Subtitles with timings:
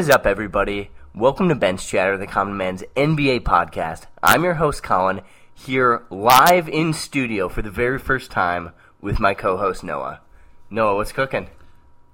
[0.00, 0.90] What is up, everybody?
[1.14, 4.04] Welcome to Bench Chatter, the Common Man's NBA podcast.
[4.22, 5.20] I'm your host, Colin,
[5.52, 8.72] here live in studio for the very first time
[9.02, 10.22] with my co host, Noah.
[10.70, 11.50] Noah, what's cooking?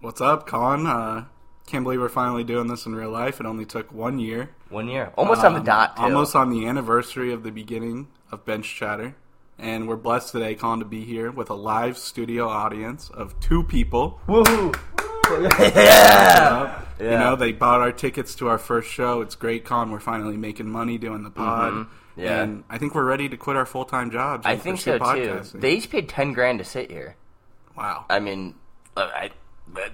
[0.01, 0.85] What's up, Colin?
[0.85, 1.27] Uh,
[1.69, 3.39] can't believe we're finally doing this in real life.
[3.39, 4.51] It only took one year.
[4.69, 5.13] One year.
[5.17, 6.03] Almost on the Um, dot, too.
[6.03, 9.15] Almost on the anniversary of the beginning of Bench Chatter.
[9.61, 13.63] And we're blessed today, Colin, to be here with a live studio audience of two
[13.63, 14.21] people.
[14.27, 14.75] Woohoo!
[15.61, 16.83] yeah!
[16.99, 19.21] You know, they bought our tickets to our first show.
[19.21, 19.91] It's great, con.
[19.91, 21.73] We're finally making money doing the pod.
[21.73, 22.21] Mm-hmm.
[22.21, 22.43] Yeah.
[22.43, 24.47] And I think we're ready to quit our full time jobs.
[24.47, 25.43] I think so, too.
[25.55, 27.17] They each paid 10 grand to sit here.
[27.77, 28.07] wow.
[28.09, 28.55] I mean,
[28.97, 29.31] uh, I,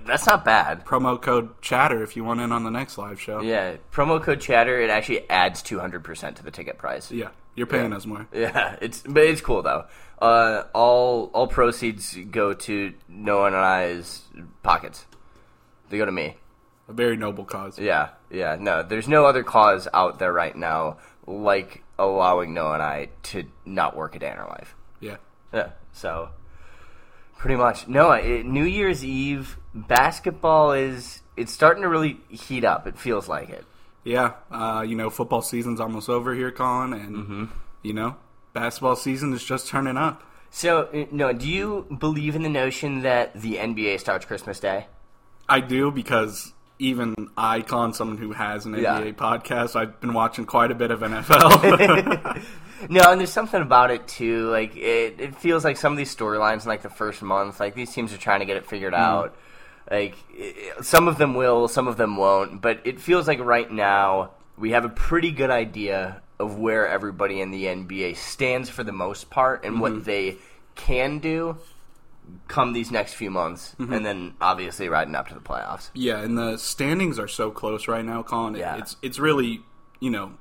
[0.06, 0.84] that's not bad.
[0.84, 3.41] Promo code Chatter if you want in on the next live show.
[3.41, 7.10] Yeah, promo code chatter it actually adds 200% to the ticket price.
[7.10, 8.28] Yeah, You're paying us more.
[8.33, 9.86] Yeah, it's but it's cool though.
[10.20, 14.22] Uh, all all proceeds go to Noah and I's
[14.62, 15.05] pockets.
[15.92, 16.36] They go to me.
[16.88, 17.78] A very noble cause.
[17.78, 18.56] Yeah, yeah.
[18.58, 23.44] No, there's no other cause out there right now like allowing Noah and I to
[23.66, 24.74] not work a day in our life.
[24.98, 25.18] Yeah.
[25.52, 25.72] Yeah.
[25.92, 26.30] So
[27.36, 27.86] pretty much.
[27.88, 32.86] Noah, it, New Year's Eve basketball is it's starting to really heat up.
[32.86, 33.66] It feels like it.
[34.04, 37.44] Yeah, uh, you know, football season's almost over here, Colin, and Mm-hmm.
[37.82, 38.16] you know,
[38.54, 40.22] basketball season is just turning up.
[40.50, 44.86] So, no, do you believe in the notion that the NBA starts Christmas Day?
[45.53, 49.00] I do because even I, Colin, someone who has an Yeah.
[49.00, 52.42] NBA podcast, I've been watching quite a bit of NFL.
[52.89, 54.50] No, and there's something about it too.
[54.50, 57.77] Like it, it feels like some of these storylines in like the first month, like
[57.77, 59.03] these teams are trying to get it figured mm-hmm.
[59.03, 59.36] out.
[59.89, 62.61] Like i some of them will, some of them won't.
[62.61, 67.41] But it feels like right now we have a pretty good idea of where everybody
[67.41, 70.03] in the NBA stands for the most part and what mm-hmm.
[70.03, 70.38] they
[70.75, 71.59] can do
[72.49, 73.93] come these next few months, mm-hmm.
[73.93, 75.91] and then obviously riding up to the playoffs.
[75.94, 78.55] yeah, and the standings are so close right now, Colin.
[78.56, 78.77] It- Yeah.
[78.77, 79.60] It's it's really
[80.00, 80.32] you know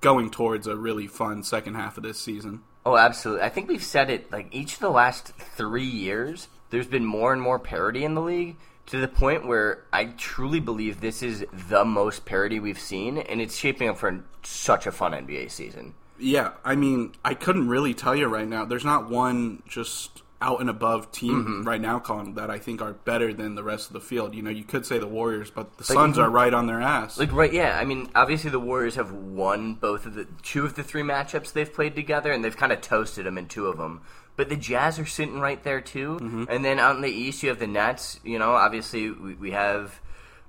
[0.00, 2.60] going towards a really fun second half of this season.
[2.84, 3.44] Oh, absolutely.
[3.44, 7.32] I think we've said it like each of the last three years, there's been more
[7.32, 11.46] and more parity in the league to the point where I truly believe this is
[11.68, 15.94] the most parity we've seen, and it's shaping up for such a fun NBA season.
[16.18, 18.64] Yeah, I mean, I couldn't really tell you right now.
[18.64, 21.62] There's not one just out and above team Mm-hmm.
[21.62, 24.34] right now, Colin, that I think are better than the rest of the field.
[24.34, 27.18] You know, you could say the Warriors, but the Suns are right on their ass.
[27.18, 27.78] Like right, yeah.
[27.80, 31.52] I mean, obviously the Warriors have won both of the two of the three matchups
[31.52, 34.02] they've played together, and they've kind of toasted them in two of them.
[34.36, 37.48] But the Jazz are sitting right there too, and then out in the East you
[37.50, 38.18] have the Nets.
[38.24, 40.00] You know, obviously we, we have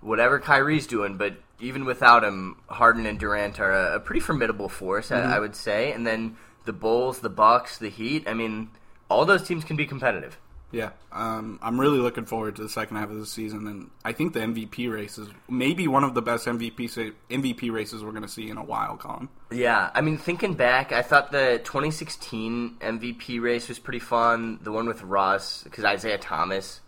[0.01, 4.69] whatever Kyrie's doing, but even without him, Harden and Durant are a, a pretty formidable
[4.69, 5.91] force, I, I would say.
[5.93, 8.27] And then the Bulls, the Bucks, the Heat.
[8.27, 8.69] I mean,
[9.09, 10.37] all those teams can be competitive.
[10.71, 14.11] yeah, um, I'm really looking forward to the second half of the season, and I
[14.11, 18.09] think the MVP race is maybe one of the best MVP sa- MVP races we're
[18.11, 19.29] going to see in a while, Colin.
[19.51, 24.59] Yeah, I mean, thinking back, I thought the 2016 MVP race was pretty fun.
[24.63, 26.81] The one with Russ, because Isaiah Thomas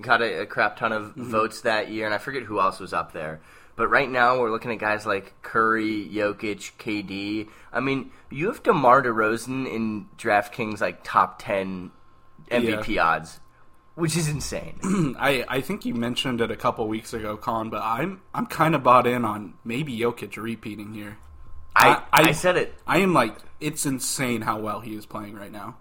[0.00, 2.92] got a, a crap ton of votes that year, and I forget who else was
[2.92, 3.40] up there.
[3.76, 7.48] But right now, we're looking at guys like Curry, Jokic, KD.
[7.72, 11.90] I mean, you have DeMar DeRozan in DraftKings like top 10
[12.50, 13.40] MVP odds,
[13.94, 14.78] which is insane.
[15.18, 18.74] I, I think you mentioned it a couple weeks ago, Colin, but I'm I'm kind
[18.74, 21.16] of bought in on maybe Jokic repeating here.
[21.74, 22.74] I, I- I said it.
[22.86, 25.76] I am like, it's insane how well he is playing right now.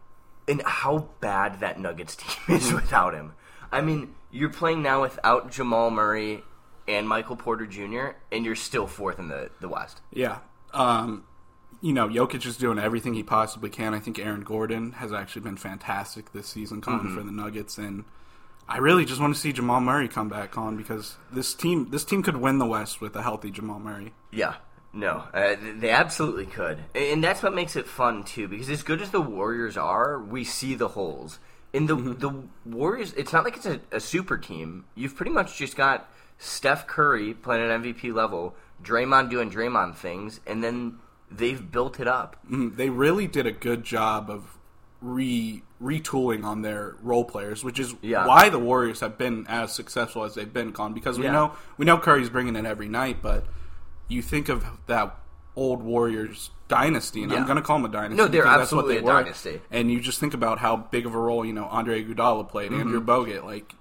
[0.48, 2.16] and how bad that Nuggets
[2.48, 3.34] team is without him.
[3.70, 6.44] I mean, you're playing now without Jamal Murray
[6.92, 10.02] and Michael Porter Jr., and you're still fourth in the, the West.
[10.14, 10.40] Yeah.
[10.74, 11.24] Um,
[11.82, 13.94] you know, Jokic is doing everything he possibly can.
[13.94, 17.18] I think Aaron Gordon has actually been fantastic this season, Colin, Mm-hmm.
[17.18, 18.04] for the Nuggets, and
[18.68, 22.06] I really just want to see Jamal Murray come back, on because this team this
[22.06, 24.14] team could win the West with a healthy Jamal Murray.
[24.32, 24.56] Yeah,
[24.94, 28.48] no, uh, they absolutely could, and that's what makes it fun too.
[28.48, 31.40] Because as good as the Warriors are, we see the holes
[31.74, 33.12] in the the Warriors.
[33.14, 34.86] It's not like it's a, a super team.
[34.96, 36.10] You've pretty much just got
[36.44, 40.98] Steph Curry playing at MVP level, Draymond doing Draymond things, and then
[41.30, 42.36] they've built it up.
[42.50, 44.58] Mm, They really did a good job of
[45.02, 48.26] re retooling on their role players, which is Yeah.
[48.28, 50.94] why the Warriors have been as successful as they've been, Colin.
[50.94, 51.32] Because we Yeah.
[51.32, 53.46] know we know Curry's bringing it every night, but
[54.08, 55.18] you think of that
[55.56, 57.40] old Warriors dynasty, and Yeah.
[57.40, 58.16] I'm going to call them a dynasty.
[58.16, 59.24] No, they're because that's what absolutely they a were.
[59.24, 59.62] dynasty.
[59.72, 62.72] And you just think about how big of a role you know Andre Iguodala played,
[62.72, 62.82] Mm-hmm.
[62.82, 63.76] Andrew Bogut, like.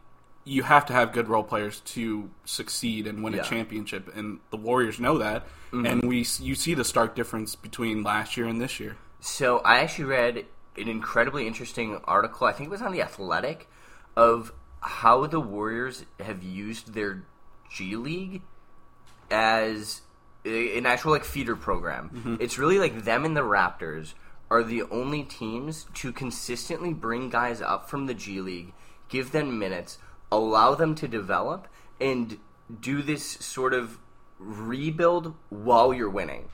[0.44, 3.40] You have to have good role players to succeed and win Yeah.
[3.42, 3.46] Mm-hmm.
[3.54, 5.46] a championship, and the Warriors know that.
[5.72, 8.96] And we, you see the stark difference between last year and this year.
[9.20, 10.46] So I actually read
[10.76, 12.46] an incredibly interesting article.
[12.48, 13.69] I think it was on the Athletic
[14.16, 17.22] of how the Warriors have used their
[17.70, 18.43] G League
[19.31, 20.00] as
[20.44, 22.36] a- an actual like feeder program.
[22.40, 24.14] It's really like them and the Raptors
[24.50, 28.72] are the only teams to consistently bring guys up from the G League,
[29.08, 29.98] give them minutes,
[30.31, 31.69] allow them to develop,
[32.00, 32.38] and
[32.81, 33.99] do this sort of
[34.38, 36.49] rebuild while you're winning.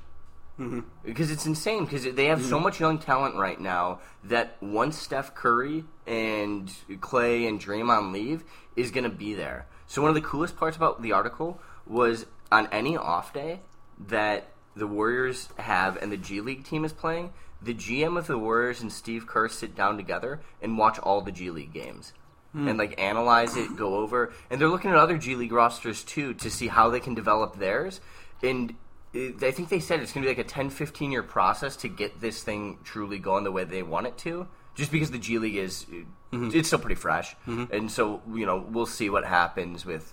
[0.59, 0.81] Mm-hmm.
[1.05, 1.85] Because it's insane.
[1.85, 2.65] Because they have so mm-hmm.
[2.65, 8.43] much young talent right now that once Steph Curry and Clay and Draymond leave,
[8.75, 9.67] is going to be there.
[9.87, 13.61] So one of the coolest parts about the article was on any off day
[14.09, 17.33] that the Warriors have and the G League team is playing,
[17.63, 21.33] the GM of the Warriors and Steve Kerr sit down together and watch all the
[21.33, 22.13] G League games.
[22.57, 22.79] And hmm.
[22.79, 26.51] like analyze it, go over, and they're looking at other G League rosters too to
[26.51, 28.01] see how they can develop theirs.
[28.43, 28.75] And
[29.13, 31.77] it- I think they said it's going to be like a 10, 15 year process
[31.77, 34.49] to get this thing truly going the way they want it to.
[34.75, 36.51] Just because the G League is, mm-hmm.
[36.53, 37.65] it's still pretty fresh, mm-hmm.
[37.73, 40.13] and so you know we'll see what happens with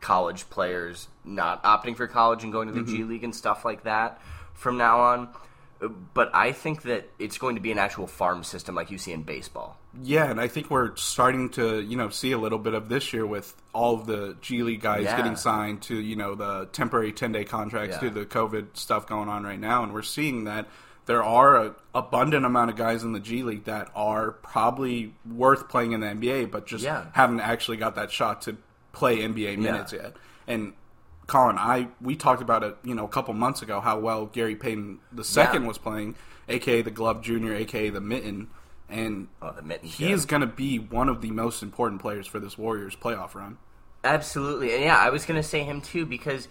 [0.00, 2.96] college players not opting for college and going to the mm-hmm.
[2.96, 4.20] G League and stuff like that
[4.54, 5.28] from now on.
[6.12, 9.12] But I think that it's going to be an actual farm system like you see
[9.12, 9.78] in baseball.
[10.02, 13.12] Yeah, and I think we're starting to, you know, see a little bit of this
[13.12, 15.16] year with all of the G League guys Yeah.
[15.16, 18.00] getting signed to, you know, the temporary 10-day contracts Yeah.
[18.00, 20.68] due to the COVID stuff going on right now, and we're seeing that
[21.06, 25.68] there are a abundant amount of guys in the G League that are probably worth
[25.68, 27.06] playing in the NBA, but just Yeah.
[27.12, 28.58] haven't actually got that shot to
[28.92, 30.14] play NBA minutes yet.
[30.46, 30.74] And
[31.30, 34.56] Colin, I we talked about it, you know, a couple months ago how well Gary
[34.56, 35.68] Payton the second Yeah.
[35.68, 36.16] was playing,
[36.48, 38.48] aka the Glove Junior, aka the Mitten,
[38.88, 39.94] and Oh, the mittens.
[39.94, 40.14] he yeah.
[40.14, 43.58] is going to be one of the most important players for this Warriors playoff run.
[44.02, 44.74] Absolutely.
[44.74, 46.48] And yeah, I was going to say him too because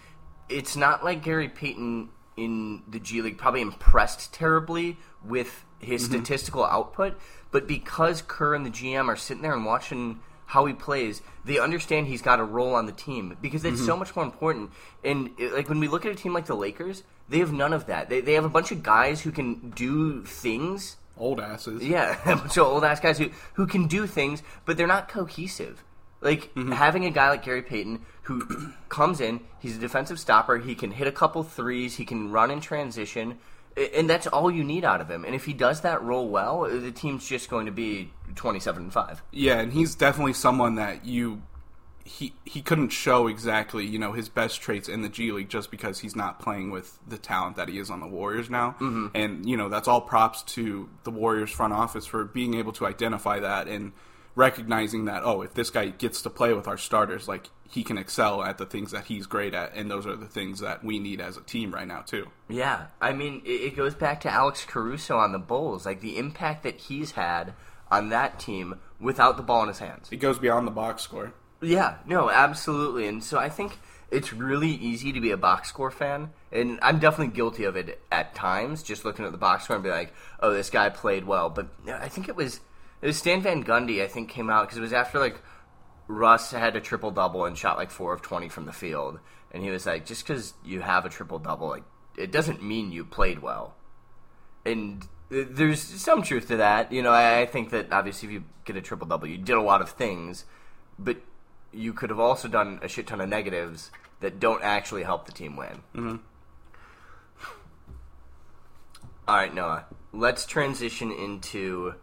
[0.48, 6.14] it's not like Gary Payton in the G League probably impressed terribly with his mm-hmm.
[6.14, 7.18] statistical output,
[7.50, 10.20] but because Kerr and the GM are sitting there and watching
[10.50, 13.92] how he plays, they understand he's got a role on the team because it's so
[13.92, 14.00] mm-hmm.
[14.00, 14.72] much more important.
[15.04, 17.86] And like when we look at a team like the Lakers, they have none of
[17.86, 18.08] that.
[18.08, 21.86] They they have a bunch of guys who can do things Old asses.
[21.86, 25.08] yeah, a bunch of old ass guys who who can do things, but they're not
[25.08, 25.84] cohesive.
[26.20, 26.72] Like mm-hmm.
[26.72, 30.58] having a guy like Gary Payton who comes in, he's a defensive stopper.
[30.58, 31.96] He can hit a couple threes.
[31.96, 33.38] He can run in transition,
[33.94, 35.24] and that's all you need out of him.
[35.24, 38.92] And if he does that role well, the team's just going to be twenty-seven and
[38.92, 39.22] five.
[39.32, 41.42] Yeah, and he's definitely someone that you
[42.04, 45.70] he he couldn't show exactly, you know, his best traits in the G League just
[45.70, 48.72] because he's not playing with the talent that he is on the Warriors now.
[48.80, 49.08] Mm-hmm.
[49.14, 52.86] And, you know, that's all props to the Warriors front office for being able to
[52.86, 53.92] identify that and
[54.34, 57.96] recognizing that oh, if this guy gets to play with our starters, like he can
[57.96, 60.98] excel at the things that he's great at and those are the things that we
[60.98, 62.26] need as a team right now too.
[62.48, 66.64] Yeah, I mean, it, goes back to Alex Caruso on the Bulls, like the impact
[66.64, 67.54] that he's had
[67.90, 70.08] on that team without the ball in his hands.
[70.10, 71.32] It goes beyond the box score.
[71.62, 73.06] Yeah, no, absolutely.
[73.06, 73.78] And so I think
[74.10, 78.00] it's really easy to be a box score fan, and I'm definitely guilty of it
[78.10, 81.24] at times, just looking at the box score and be like, oh, this guy played
[81.24, 81.50] well.
[81.50, 82.60] But I think it was,
[83.00, 85.40] it was Stan Van Gundy, I think, came out because it was after, like,
[86.10, 89.20] Russ had a triple double and shot like 4 of 20 from the field.
[89.52, 91.84] And he was like, just because you have a triple double, like,
[92.16, 93.74] it doesn't mean you played well.
[94.64, 96.92] And there's some truth to that.
[96.92, 99.56] You know, I, I think that obviously if you get a triple double, you did
[99.56, 100.44] a lot of things,
[100.98, 101.18] but
[101.72, 105.32] you could have also done a shit ton of negatives that don't actually help the
[105.32, 105.82] team win.
[105.94, 106.16] Mm-hmm.
[109.28, 109.84] All right, Noah.
[110.12, 111.94] Let's transition into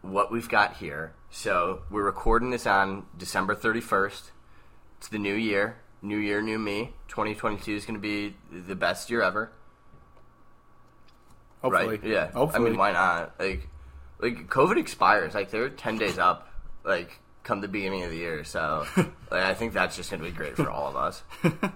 [0.00, 1.12] what we've got here.
[1.30, 4.30] So we're recording this on December 31st.
[4.98, 5.76] It's the new year.
[6.02, 6.92] New year, new me.
[7.08, 9.52] 2022 is going to be the best year ever.
[11.62, 11.98] Hopefully.
[11.98, 12.04] Right?
[12.04, 12.30] Yeah.
[12.32, 12.66] Hopefully.
[12.66, 13.34] I mean, why not?
[13.38, 13.68] Like,
[14.18, 15.34] like COVID expires.
[15.34, 16.48] Like they're ten days up.
[16.84, 18.44] Like come the beginning of the year.
[18.44, 21.22] So, like, I think that's just going to be great for all of us.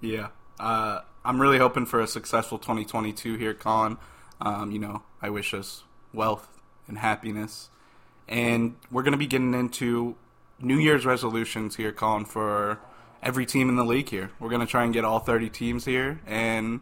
[0.00, 0.28] Yeah.
[0.58, 3.98] Uh, I'm really hoping for a successful 2022 here, Colin.
[4.40, 6.48] Um, you know, I wish us wealth
[6.88, 7.68] and happiness.
[8.30, 10.16] And we're going to be getting into
[10.60, 12.78] New Year's resolutions here, Colin, for
[13.22, 14.30] every team in the league here.
[14.38, 16.20] We're going to try and get all 30 teams here.
[16.26, 16.80] And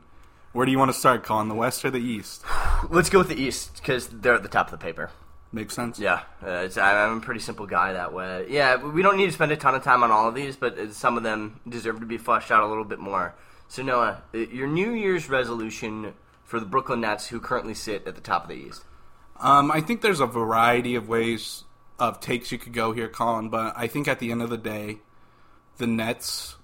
[0.52, 1.48] where do you want to start, Colin?
[1.48, 2.44] The West or the East?
[2.90, 5.10] Let's go with the East because they're at the top of the paper.
[5.50, 5.98] Makes sense?
[5.98, 8.46] Yeah, uh, it's, I'm a pretty simple guy that way.
[8.50, 10.92] Yeah, we don't need to spend a ton of time on all of these, but
[10.92, 13.34] some of them deserve to be fleshed out a little bit more.
[13.66, 16.12] So Noah, uh, your New Year's resolution
[16.44, 18.84] for the Brooklyn Nets, who currently sit at the top of the East.
[19.40, 21.64] Um, I think there's a variety of ways
[21.98, 24.58] of takes you could go here, Colin, but I think at the end of the
[24.58, 24.98] day,
[25.78, 26.56] the Nets'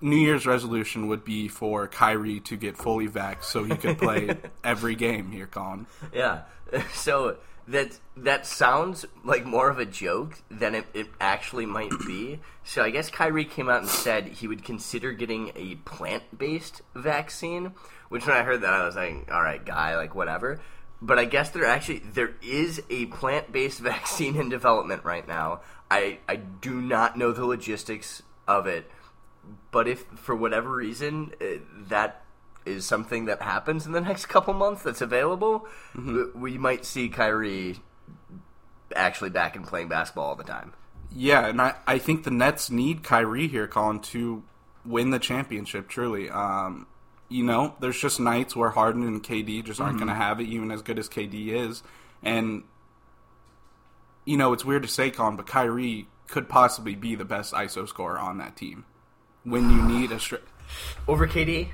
[0.00, 4.36] New Year's resolution would be for Kyrie to get fully vaxxed so he could play
[4.64, 5.86] every game here, Colin.
[6.12, 6.42] Yeah.
[6.94, 7.36] So
[7.68, 12.40] that that sounds like more of a joke than it, it actually might be.
[12.66, 17.74] So I guess Kyrie came out and said he would consider getting a plant-based vaccine.
[18.08, 20.60] Which when I heard that, I was like, "All right, guy, like whatever."
[21.06, 25.60] But I guess there actually there is a plant-based vaccine in development right now.
[25.90, 28.90] I I do not know the logistics of it,
[29.70, 31.44] but if for whatever reason uh,
[31.88, 32.22] that
[32.64, 36.40] is something that happens in the next couple months that's available, Mm-hmm.
[36.40, 37.76] we might see Kyrie
[38.96, 40.72] actually back and playing basketball all the time.
[41.14, 44.42] Yeah, and I, I think the Nets need Kyrie here, Colin, to
[44.84, 45.88] win the championship.
[45.88, 46.86] Truly, um,
[47.28, 50.22] you know, there's just nights where Harden and KD just aren't going to mm-hmm.
[50.22, 51.82] have it, even as good as KD is,
[52.22, 52.64] and
[54.24, 57.86] you know, it's weird to say, Colin, but Kyrie could possibly be the best ISO
[57.86, 58.84] scorer on that team
[59.44, 60.16] when you need a.
[60.16, 60.40] Stri-
[61.06, 61.68] Over KD,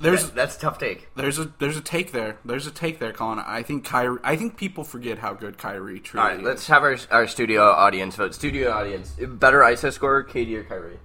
[0.00, 1.08] there's That- that's a tough take.
[1.16, 2.38] there's a there's a take there.
[2.44, 3.38] There's a take there, Colin.
[3.38, 4.20] I think Kyrie.
[4.22, 6.44] I think people forget how good Kyrie truly All right, is.
[6.44, 8.34] let's have our our studio audience vote.
[8.34, 10.98] Studio audience, better ISO scorer, KD or Kyrie?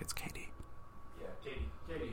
[0.00, 0.35] It's KD.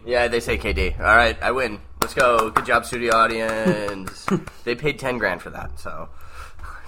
[0.05, 0.99] Yeah, they say KD.
[0.99, 1.79] All right, I win.
[2.01, 2.49] Let's go.
[2.49, 4.25] Good job, studio audience.
[4.65, 6.09] they paid ten grand for that, so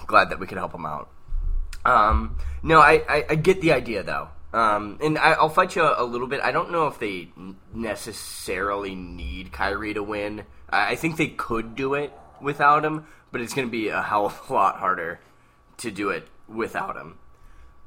[0.06, 1.08] glad that we could help them out.
[1.84, 5.82] Um, no, I, I, I get the idea though, um, and I, I'll fight you
[5.82, 6.40] a, a little bit.
[6.42, 7.28] I don't know if they
[7.72, 10.44] necessarily need Kyrie to win.
[10.68, 14.02] I, I think they could do it without him, but it's going to be a
[14.02, 15.20] hell of a lot harder
[15.78, 17.18] to do it without him.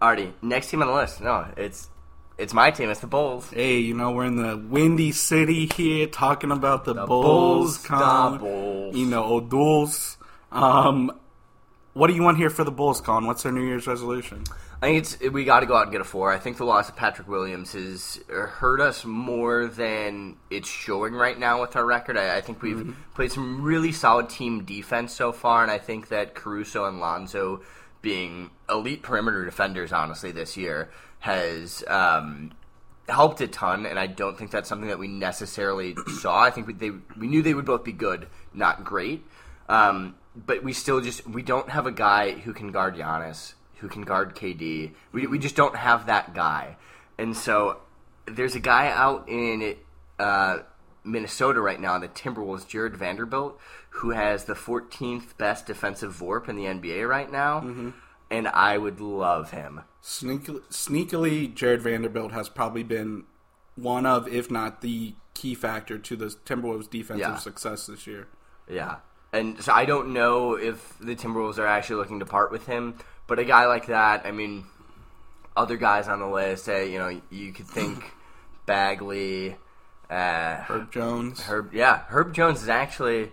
[0.01, 1.21] Alrighty, next team on the list.
[1.21, 1.89] No, it's
[2.39, 2.89] it's my team.
[2.89, 3.49] It's the Bulls.
[3.49, 7.07] Hey, you know, we're in the windy city here talking about the, Bulls.
[7.07, 8.33] Bulls, Colin.
[8.33, 8.95] the Bulls.
[8.95, 10.17] You know, O'Douls.
[10.51, 11.11] Um,
[11.93, 13.27] what do you want here for the Bulls, Con?
[13.27, 14.43] What's their New Year's resolution?
[14.81, 16.31] I think it's we got to go out and get a four.
[16.31, 21.37] I think the loss of Patrick Williams has hurt us more than it's showing right
[21.37, 22.17] now with our record.
[22.17, 26.07] I, I think we've played some really solid team defense so far, and I think
[26.09, 27.61] that Caruso and Lonzo
[28.01, 32.53] being elite perimeter defenders, honestly, this year has um,
[33.09, 33.85] helped a ton.
[33.85, 36.41] And I don't think that's something that we necessarily saw.
[36.41, 39.25] I think we, they we knew they would both be good, not great.
[39.67, 43.87] Um, but we still just we don't have a guy who can guard Giannis, who
[43.87, 44.91] can guard KD.
[45.11, 46.77] We we just don't have that guy,
[47.17, 47.79] and so
[48.25, 49.75] there's a guy out in
[50.19, 50.59] uh,
[51.03, 53.59] Minnesota right now, the Timberwolves, Jarred Vanderbilt,
[53.89, 57.93] who has the 14th best defensive VORP in the NBA right now,
[58.29, 59.81] and I would love him.
[60.03, 63.23] Sneakily, sneakily, Jarred Vanderbilt has probably been
[63.75, 67.35] one of, if not the key factor to the Timberwolves' defensive Yeah.
[67.37, 68.27] success this year.
[68.69, 68.97] Yeah.
[69.31, 72.95] And so I don't know if the Timberwolves are actually looking to part with him,
[73.29, 74.65] but a guy like that, I mean,
[75.55, 78.03] other guys on the list, say, you know, you could think
[78.65, 79.55] Bagley,
[80.09, 81.39] uh, Herb Jones.
[81.41, 83.31] Herb, yeah, Herb Jones is actually,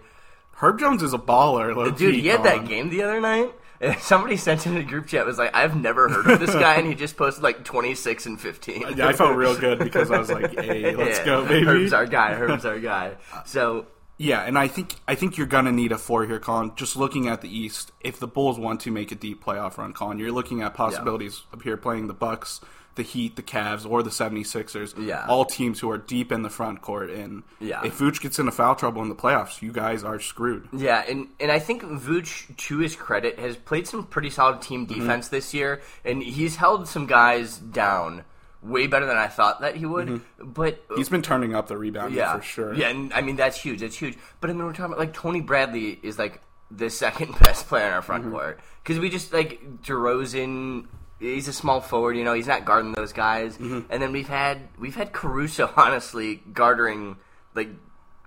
[0.52, 2.58] Herb Jones is a baller, dude, key, he had Colin.
[2.62, 3.52] that game the other night.
[4.00, 6.86] Somebody sent in a group chat was like, "I've never heard of this guy," and
[6.86, 8.82] he just posted like twenty six and fifteen.
[8.96, 11.24] Yeah, I felt real good because I was like, "Hey, let's Yeah.
[11.26, 12.32] go, baby!" Herb's our guy.
[12.32, 13.16] Herb's our guy.
[13.44, 13.86] So
[14.18, 16.72] Yeah, and I think I think you're gonna need a four here, Colin.
[16.76, 19.92] Just looking at the East, if the Bulls want to make a deep playoff run,
[19.92, 22.60] Colin, you're looking at possibilities of here playing the Bucks,
[22.94, 24.94] the Heat, the Cavs, or the 76ers.
[24.96, 25.26] Yeah.
[25.28, 27.10] All teams who are deep in the front court.
[27.10, 27.84] And Yeah.
[27.84, 30.66] if Vooch gets into foul trouble in the playoffs, you guys are screwed.
[30.72, 34.86] Yeah, and, and I think Vooch, to his credit, has played some pretty solid team
[34.86, 34.98] Mm-hmm.
[35.00, 38.24] defense this year, and he's held some guys down
[38.66, 40.20] way better than I thought that he would.
[40.38, 42.38] But He's been turning up the rebounding yeah, Mm-hmm.
[42.38, 42.74] for sure.
[42.74, 43.80] Yeah, and I mean that's huge.
[43.80, 44.16] That's huge.
[44.40, 47.86] But I mean we're talking about like Tony Bradley is like the second best player
[47.86, 48.32] in our front Mm-hmm.
[48.32, 50.86] court because we just like DeRozan.
[51.18, 52.34] He's a small forward, you know.
[52.34, 53.56] He's not guarding those guys.
[53.56, 53.90] Mm-hmm.
[53.90, 57.16] And then we've had we've had Caruso honestly guarding
[57.54, 57.70] like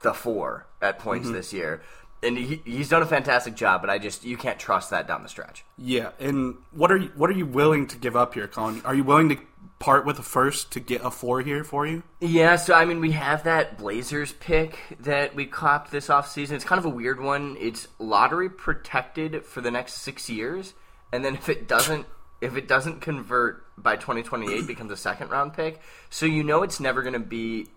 [0.01, 1.35] the four at points Mm-hmm.
[1.35, 1.81] this year,
[2.23, 3.81] and he, he's done a fantastic job.
[3.81, 5.63] But I just you can't trust that down the stretch.
[5.77, 8.81] Yeah, and what are you what are you willing to give up here, Colin?
[8.85, 9.37] Are you willing to
[9.79, 12.03] part with a first to get a four here for you?
[12.19, 16.51] Yeah, so I mean, we have that Blazers pick that we copped this offseason.
[16.51, 17.57] It's kind of a weird one.
[17.59, 20.73] It's lottery protected for the next six years,
[21.11, 22.05] and then if it doesn't,
[22.41, 25.81] if it doesn't convert by 2028, becomes a second round pick.
[26.09, 27.67] So you know it's never going to be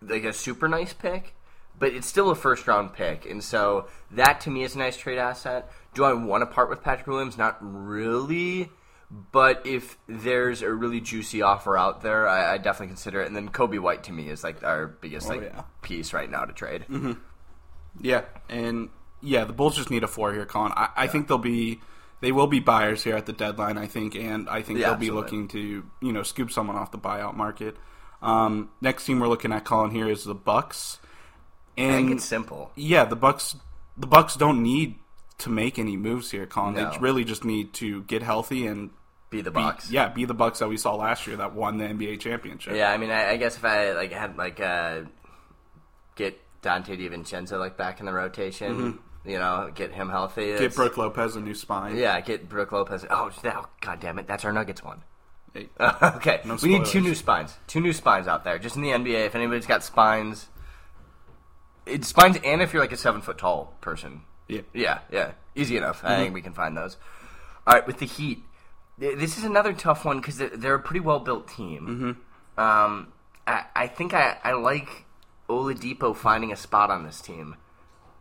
[0.00, 1.34] like a super nice pick,
[1.78, 4.96] but it's still a first round pick, and so that to me is a nice
[4.96, 5.70] trade asset.
[5.94, 7.38] Do I want to part with Patrick Williams?
[7.38, 8.70] Not really.
[9.10, 13.26] But if there's a really juicy offer out there, I, I definitely consider it.
[13.28, 15.62] And then Coby White to me is like our biggest like yeah.
[15.82, 16.86] piece right now to trade.
[18.00, 18.90] Yeah, and
[19.22, 20.72] yeah, the Bulls just need a four here, Colin.
[20.76, 21.80] I, I think they'll be
[22.20, 23.78] they will be buyers here at the deadline.
[23.78, 25.22] I think, and I think Yeah, they'll be absolutely.
[25.22, 27.76] looking to you know scoop someone off the buyout market.
[28.22, 30.98] Um, next team we're looking at, Colin, here is the Bucks,
[31.78, 32.72] I think and it's simple.
[32.74, 33.56] yeah, the Bucks
[33.96, 34.96] the Bucks don't need
[35.38, 36.74] to make any moves here, Colin.
[36.74, 36.90] No.
[36.90, 38.90] They really just need to get healthy and
[39.30, 39.90] Be the be, Bucks.
[39.90, 42.74] yeah, be the Bucks that we saw last year that won the NBA championship.
[42.74, 45.00] Yeah, I mean, I, I guess if I like had like uh,
[46.14, 50.42] get Donte DiVincenzo like back in the rotation, you know, get him healthy.
[50.42, 50.52] Mm-hmm.
[50.52, 51.96] Get it's- Brook Lopez a new spine.
[51.96, 53.04] Yeah, get Brook Lopez.
[53.10, 55.02] Oh, that, god damn it, that's our Nuggets one.
[55.52, 57.54] Hey, okay, No we need two new spines.
[57.66, 59.26] Two new spines out there, just in the NBA.
[59.26, 60.48] If anybody's got spines,
[61.86, 64.60] it's spines, and if you're like a seven foot tall person, yeah.
[64.72, 65.98] yeah, yeah, easy enough.
[65.98, 66.06] Mm-hmm.
[66.06, 66.96] I think we can find those.
[67.66, 68.42] All right, with the Heat,
[68.98, 72.16] this is another tough one because they're, a pretty well built team.
[72.58, 72.60] Mm-hmm.
[72.60, 73.12] Um,
[73.46, 75.04] I, I think I, I like
[75.48, 77.56] Oladipo finding a spot on this team.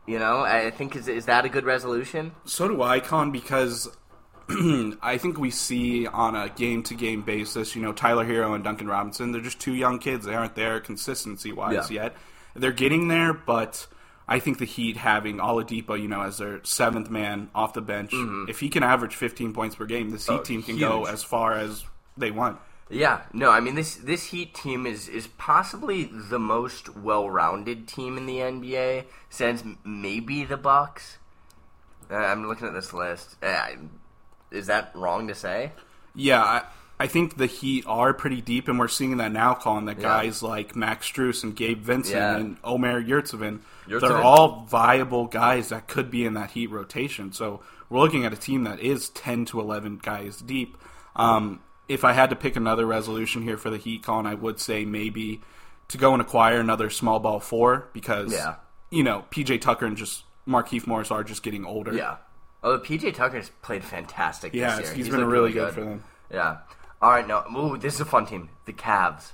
[0.07, 2.31] You know, I think is is that a good resolution?
[2.45, 3.89] So do I, Con, because
[4.49, 8.63] I think we see on a game to game basis, you know, Tyler Herro and
[8.63, 10.25] Duncan Robinson, they're just two young kids.
[10.25, 12.03] They aren't there consistency wise Yeah.
[12.03, 12.17] yet.
[12.55, 13.87] They're getting there, but
[14.27, 18.11] I think the Heat having Oladipo, you know, as their seventh man off the bench,
[18.49, 20.41] if he can average 15 points per game, this Heat Mm-hmm.
[20.41, 21.85] Oh, team can go as far as
[22.17, 22.59] they want.
[22.89, 28.15] Yeah, no, I mean this this Heat team is is possibly the most well-rounded team
[28.17, 31.17] in the NBA since maybe the Bucks.
[32.11, 33.37] Uh, I'm looking at this list.
[33.43, 33.69] Uh,
[34.51, 35.71] is that wrong to say?
[36.13, 36.63] Yeah, I,
[36.99, 39.85] I think the Heat are pretty deep, and we're seeing that now, Colin.
[39.85, 40.03] That Yeah.
[40.03, 42.37] guys like Max Strus and Gabe Vincent Yeah.
[42.37, 47.33] and Omer Yurtseven, they're all viable guys that could be in that Heat rotation.
[47.33, 47.59] So
[47.89, 50.77] we're looking at a team that is 10 to 11 guys deep.
[51.17, 51.59] Um,
[51.89, 54.85] if I had to pick another resolution here for the Heat, Colin, I would say
[54.85, 55.41] maybe
[55.89, 58.55] to go and acquire another small ball four because, Yeah.
[58.89, 61.93] you know, PJ Tucker and just Markieff Morris are just getting older.
[61.93, 62.15] Yeah.
[62.63, 64.95] Although PJ Tucker's played fantastic Yeah, this year.
[64.95, 66.03] he's been looked really good for them.
[66.31, 66.57] Yeah.
[67.05, 67.43] All right, no.
[67.55, 68.49] Ooh, this is a fun team.
[68.65, 69.33] The Cavs.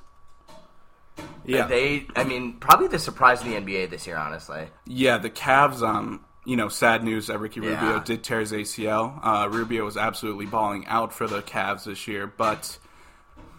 [1.45, 1.67] Yeah.
[1.67, 4.67] They, I mean, probably the surprise of the NBA this year, honestly.
[4.85, 5.81] Yeah, the Cavs.
[5.81, 8.03] Um, you know, sad news that Ricky Rubio Yeah.
[8.03, 9.19] did tear his ACL.
[9.23, 12.77] Uh, Rubio was absolutely balling out for the Cavs this year, but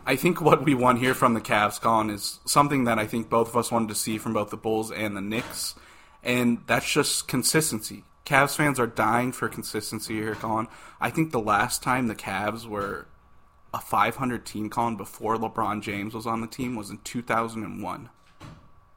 [0.04, 3.30] I think what we want here from the Cavs, Colin, is something that I think
[3.30, 5.74] both of us wanted to see from both the Bulls and the Knicks,
[6.22, 8.04] and that's just consistency.
[8.26, 10.68] Cavs fans are dying for consistency here, Colin.
[11.00, 13.06] I think the last time the Cavs were
[13.74, 18.08] a 500 team, Colin, before LeBron James was on the team was in 2001.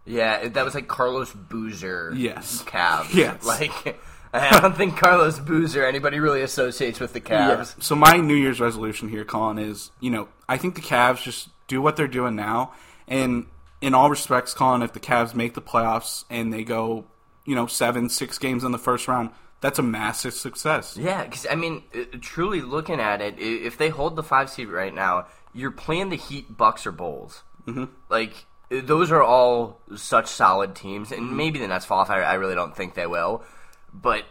[0.06, 2.14] Yeah, that was like Carlos Boozer.
[2.16, 2.64] Yes.
[2.64, 3.14] Cavs.
[3.14, 3.44] Yes.
[3.46, 3.98] Like,
[4.34, 7.82] I don't think Carlos Boozer anybody really associates with the Cavs.
[7.82, 11.50] So my New Year's resolution here, Colin, is you know I think the Cavs just
[11.68, 12.74] do what they're doing now,
[13.08, 13.46] and
[13.82, 17.06] in all respects, Colin, if the Cavs make the playoffs and they go,
[17.46, 19.30] you know, seven, six games in the first round,
[19.66, 20.96] that's a massive success.
[20.96, 24.68] Yeah, because I mean, uh, truly looking at it, if they hold the five seed
[24.68, 27.42] right now, you're playing the Heat, Bucks, or Bulls.
[27.66, 27.86] Mm-hmm.
[28.08, 32.12] Like uh, those are all such solid teams, and maybe the Nets fall off.
[32.12, 33.44] I, I really don't think they will,
[33.92, 34.26] but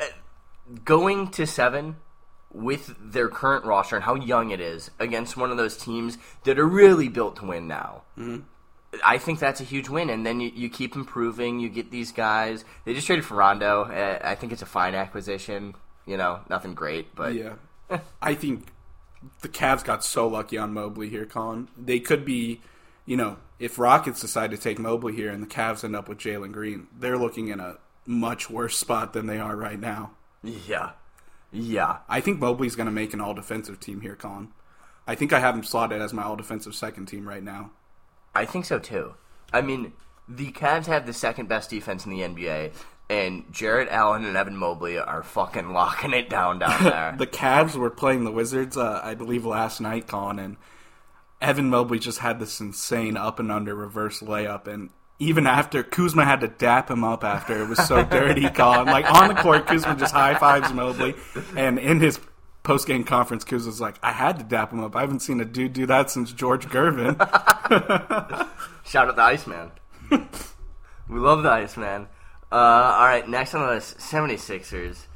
[0.00, 0.06] uh,
[0.86, 1.96] going to seven
[2.50, 6.58] with their current roster and how young it is against one of those teams that
[6.58, 8.04] are really built to win now.
[9.04, 11.60] I think that's a huge win, and then you, you keep improving.
[11.60, 12.64] You get these guys.
[12.84, 13.82] They just traded for Rondo.
[13.82, 15.74] Uh, I think it's a fine acquisition.
[16.06, 17.54] You know, nothing great, but Yeah,
[18.22, 18.68] I think
[19.42, 21.68] the Cavs got so lucky on Mobley here, Colin.
[21.76, 22.60] They could be,
[23.04, 26.18] you know, if Rockets decide to take Mobley here and the Cavs end up with
[26.18, 30.12] Jalen Green, they're looking in a much worse spot than they are right now.
[30.42, 30.92] yeah,
[31.52, 31.98] yeah.
[32.08, 34.48] I think Mobley's going to make an all defensive team here, Colin.
[35.06, 37.70] I think I have him slotted as my all defensive second team right now.
[38.38, 39.14] I think so too.
[39.52, 39.92] I mean,
[40.28, 42.72] the Cavs have the second best defense in the NBA,
[43.10, 47.14] and Jarrett Allen and Evan Mobley are fucking locking it down down there.
[47.18, 50.56] The Cavs were playing the Wizards, uh, I believe, last night, Colin, and
[51.40, 56.24] Evan Mobley just had this insane up and under reverse layup, and even after Kuzma
[56.24, 58.86] had to dap him up after it was so dirty, Colin.
[58.86, 61.16] Like on the court, Kuzma just high fives Mobley,
[61.56, 62.20] and in his
[62.68, 64.94] post game conference, Kuzma's like, "I had to dap him up.
[64.94, 67.16] I haven't seen a dude do that since George Gervin."
[68.84, 69.72] Shout out the Iceman.
[70.10, 72.08] we love the Iceman.
[72.52, 75.06] Uh, all right, next on the list, 76ers.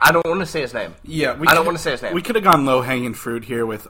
[0.00, 0.94] I don't want to say his name.
[1.04, 2.14] Yeah, we I don't want to say his name.
[2.14, 3.86] We could have gone low hanging fruit here with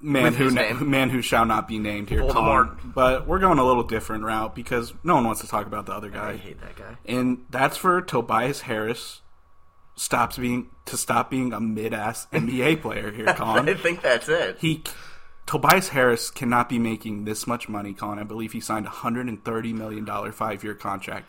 [0.00, 2.94] man With who na- man who shall not be named here, Voldemort.
[2.94, 5.92] But we're going a little different route because no one wants to talk about the
[5.92, 6.30] other guy.
[6.30, 6.96] I hate that guy.
[7.06, 9.21] and that's for Tobias Harris.
[9.94, 13.68] Stops being to stop being a mid ass NBA player here, Colin.
[13.68, 14.58] I think that's it.
[14.58, 14.82] he
[15.46, 18.18] Tobias Harris cannot be making this much money, Colin.
[18.18, 21.28] I believe he signed a hundred and thirty million dollar five year contract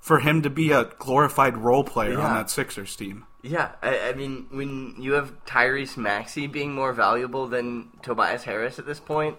[0.00, 3.26] for him to be a glorified role player on that Sixers team.
[3.42, 8.78] Yeah, I, I mean, when you have Tyrese Maxey being more valuable than Tobias Harris
[8.78, 9.36] at this point,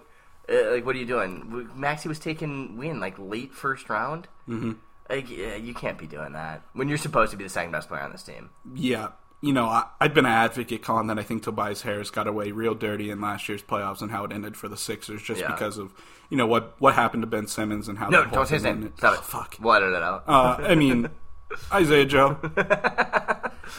[0.48, 1.70] uh, like, what are you doing?
[1.74, 4.28] Maxey was taken win like late first round.
[4.48, 4.72] Mm-hmm.
[5.12, 7.88] Like, yeah, you can't be doing that when you're supposed to be the second best
[7.88, 8.50] player on this team.
[8.74, 9.08] Yeah,
[9.40, 12.50] you know, I, I've been an advocate, Colin, that I think Tobias Harris got away
[12.52, 15.50] real dirty in last year's playoffs and how it ended for the Sixers, just Yeah.
[15.52, 15.92] because of
[16.30, 18.08] you know what what happened to Ben Simmons and how.
[18.08, 18.74] No, don't say his name.
[18.76, 18.92] ended.
[18.98, 19.24] Stop Oh, it.
[19.24, 19.56] fuck.
[19.60, 20.24] We'll edit it out.
[20.26, 21.10] Uh, I mean,
[21.72, 22.38] Isaiah Joe.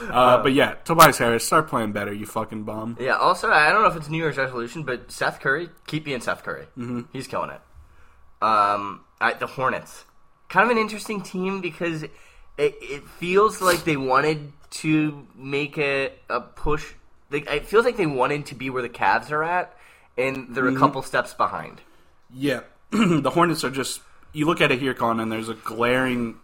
[0.09, 2.97] Uh, but yeah, Tobias Harris, start playing better, you fucking bum.
[2.99, 3.15] Yeah.
[3.17, 6.41] Also, I don't know if it's New Year's resolution, but Seth Curry, keep being Seth
[6.43, 6.63] Curry.
[6.77, 7.01] Mm-hmm.
[7.11, 7.61] He's killing it.
[8.41, 10.05] Um, I, the Hornets,
[10.53, 12.13] kind of an interesting team because it,
[12.57, 16.93] it feels like they wanted to make a, a push.
[17.31, 19.75] They, it feels like they wanted to be where the Cavs are at,
[20.15, 20.79] and they're a mm-hmm.
[20.79, 21.81] couple steps behind.
[22.31, 22.61] Yeah,
[22.91, 24.01] the Hornets are just.
[24.31, 26.35] You look at it here, Colin, and there's a glaring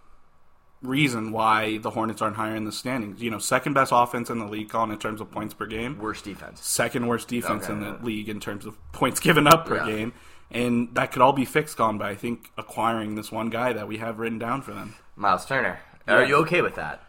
[0.82, 3.22] reason why the Hornets aren't higher in the standings.
[3.22, 6.00] You know, second best offense in the league, Colin, in terms of points per game.
[6.00, 6.66] Worst defense.
[6.66, 8.04] second worst defense Okay, in the yeah.
[8.04, 9.86] league in terms of points given up per Yeah.
[9.86, 10.14] game.
[10.52, 13.88] And that could all be fixed, Colin, by I think acquiring this one guy that
[13.88, 14.96] we have written down for them.
[15.16, 15.80] Miles Turner.
[16.08, 17.04] Are you okay with that?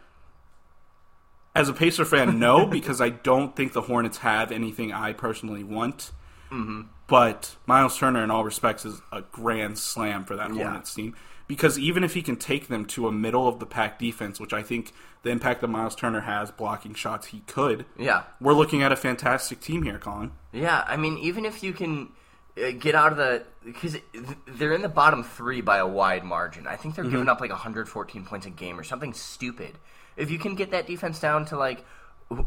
[1.55, 5.63] As a Pacer fan, no, because I don't think the Hornets have anything I personally
[5.63, 6.11] want.
[6.51, 6.81] Mm-hmm.
[7.07, 10.63] But Miles Turner, in all respects, is a grand slam for that Yeah.
[10.63, 11.15] Hornets team.
[11.47, 14.53] Because even if he can take them to a middle of the pack defense, which
[14.53, 17.85] I think the impact that Miles Turner has blocking shots, he could.
[17.97, 18.23] Yeah.
[18.39, 20.31] We're looking at a fantastic team here, Colin.
[20.53, 22.09] Yeah, I mean, even if you can
[22.55, 23.97] get out of the because
[24.47, 26.67] they're in the bottom three by a wide margin.
[26.67, 29.77] I think they're giving up like 114 points a game or something stupid.
[30.17, 31.85] If you can get that defense down to like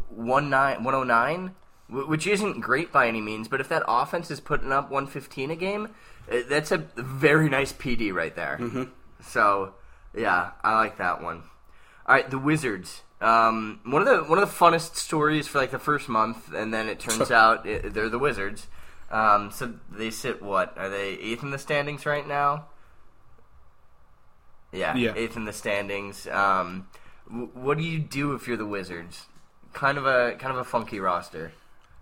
[0.09, 1.55] one nine 109,
[1.89, 5.55] which isn't great by any means, but if that offense is putting up 115 a
[5.55, 5.89] game,
[6.31, 8.57] uh, that's a very nice PD right there.
[9.21, 9.73] So
[10.15, 11.43] yeah, I like that one.
[12.05, 13.01] All right, the Wizards.
[13.21, 16.73] Um, one of the one of the funnest stories for like the first month, and
[16.73, 18.67] then it turns out it, they're the Wizards.
[19.11, 20.77] Um, so they sit what?
[20.77, 22.65] Are they eighth in the standings right now?
[24.71, 25.13] Yeah, Yeah.
[25.15, 26.27] eighth in the standings.
[26.27, 26.87] Um,
[27.29, 29.25] w- what do you do if you're the Wizards?
[29.73, 31.51] Kind of a kind of a funky roster.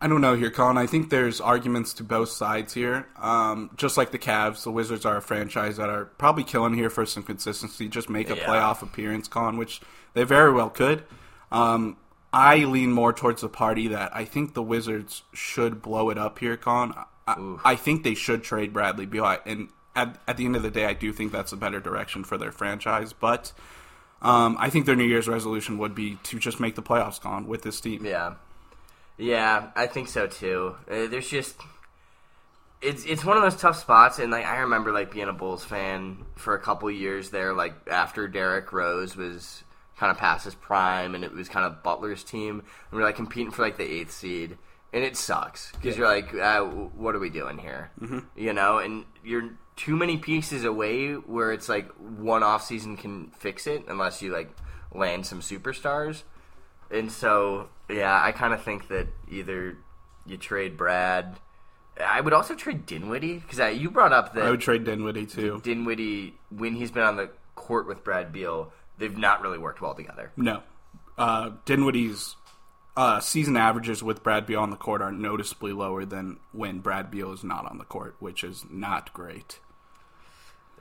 [0.02, 0.78] I don't know here, Colin.
[0.78, 3.08] I think there's arguments to both sides here.
[3.18, 6.90] Um, just like the Cavs, the Wizards are a franchise that are probably killing here
[6.90, 7.88] for some consistency.
[7.88, 8.46] Just make a Yeah.
[8.46, 9.82] playoff appearance, Colin, which
[10.14, 11.04] they very well could.
[11.54, 11.96] Um,
[12.34, 16.40] I lean more towards the party that I think the Wizards should blow it up
[16.40, 16.94] here, Colin.
[17.28, 20.72] I, I think they should trade Bradley Beal, and at, at the end of the
[20.72, 23.14] day, I do think that's a better direction for their franchise.
[23.14, 23.54] But
[24.22, 27.48] um, I think their New Year's resolution would be to just make the playoffs, Colin,
[27.48, 28.06] with this team.
[28.06, 28.34] Yeah,
[29.18, 30.76] yeah, I think so too.
[30.90, 31.56] Uh, there's just
[32.82, 35.64] it's it's one of those tough spots, and like I remember like being a Bulls
[35.64, 39.64] fan for a couple years there, like after Derrick Rose was
[39.98, 43.06] kind of past his prime, and it was kind of Butler's team, and we are
[43.06, 44.58] like competing for like the eighth seed,
[44.92, 47.92] and it sucks because you're like, uh, what are we doing here?
[48.00, 48.20] Mm-hmm.
[48.36, 53.32] You know, and you're too many pieces away where it's like one off season can
[53.32, 54.52] fix it unless you like
[54.94, 56.24] land some superstars.
[56.92, 59.78] And so, yeah, I kind of think that either
[60.26, 61.38] you trade Brad.
[62.04, 65.60] I would also trade Dinwiddie because you brought up that I would trade Dinwiddie too.
[65.64, 69.96] Dinwiddie, when he's been on the court with Brad Beal, they've not really worked well
[69.96, 70.32] together.
[70.36, 70.64] No.
[71.18, 72.36] Uh, Dinwiddie's
[72.96, 77.10] uh, season averages with Brad Beal on the court are noticeably lower than when Brad
[77.10, 79.60] Beal is not on the court, which is not great.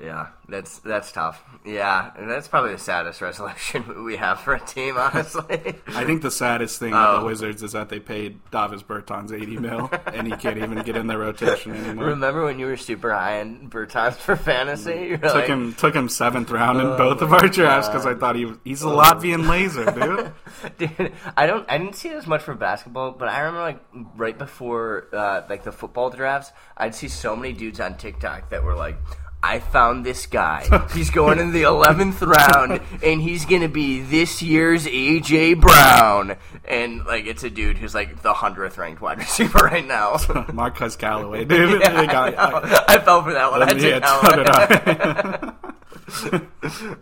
[0.00, 1.40] Yeah, that's that's tough.
[1.64, 5.76] Yeah, and that's probably the saddest resolution we have for a team, honestly.
[5.86, 7.20] I think the saddest thing about Oh.
[7.20, 10.96] the Wizards is that they paid Davis Bertans 80 mil, and he can't even get
[10.96, 12.06] in their rotation anymore.
[12.06, 15.08] Remember when you were super high in Bertans for fantasy?
[15.10, 18.04] You Took like, him took him seventh round Oh in both of our drafts because
[18.06, 20.32] I thought he was, he's a Latvian laser, dude.
[20.78, 21.64] Dude, I don't.
[21.70, 23.80] I didn't see it as much for basketball, but I remember like
[24.16, 28.62] right before uh, like the football drafts, I'd see so many dudes on TikTok that
[28.64, 28.96] were like,
[29.42, 30.66] "I found this guy.
[30.94, 37.04] He's going in the eleventh round, and he's gonna be this year's AJ Brown." And
[37.04, 40.16] like, it's a dude who's like the hundredth ranked wide receiver right now.
[40.52, 41.80] Marquez Callaway, dude.
[41.80, 42.84] Yeah, They got- I.
[42.94, 43.62] I fell for that one.
[43.62, 44.36] I I- took yeah, Callaway.
[44.36, 45.52] did I.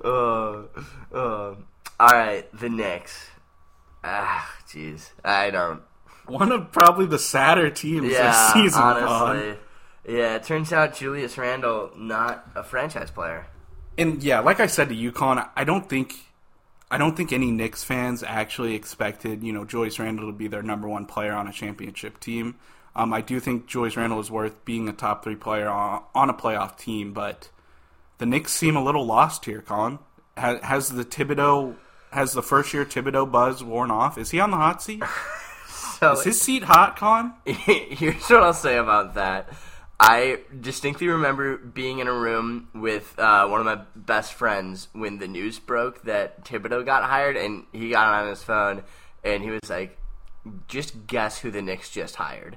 [0.05, 0.63] Uh,
[1.13, 1.55] uh,
[1.99, 3.29] all right, the Knicks.
[4.03, 5.83] Ah, jeez, I don't.
[6.27, 8.81] One of probably the sadder teams Yeah, this season.
[8.83, 9.59] Honestly.
[10.07, 13.47] Yeah, it turns out Julius Randle not a franchise player.
[13.99, 16.15] And yeah, like I said to UConn, I don't think
[16.91, 20.63] I don't think any Knicks fans actually expected, you know, Julius Randle to be their
[20.63, 22.57] number one player on a championship team.
[22.97, 26.29] Um, I do think Julius Randle is worth being a top three player on, on
[26.29, 27.51] a playoff team, but
[28.19, 30.01] the Knicks seem a little lost here, Colin.
[30.37, 31.77] Has, has the Thibodeau
[32.11, 34.19] has the first year Thibodeau buzz worn off?
[34.19, 35.03] Is he on the hot seat?
[36.01, 37.35] So Is his seat hot, Colin?
[37.45, 39.51] here's what I'll say about that.
[40.03, 45.19] I distinctly remember being in a room with uh, one of my best friends when
[45.19, 48.83] the news broke that Thibodeau got hired, and he got on his phone
[49.23, 49.99] and he was like,
[50.69, 52.57] "Just guess who the Knicks just hired."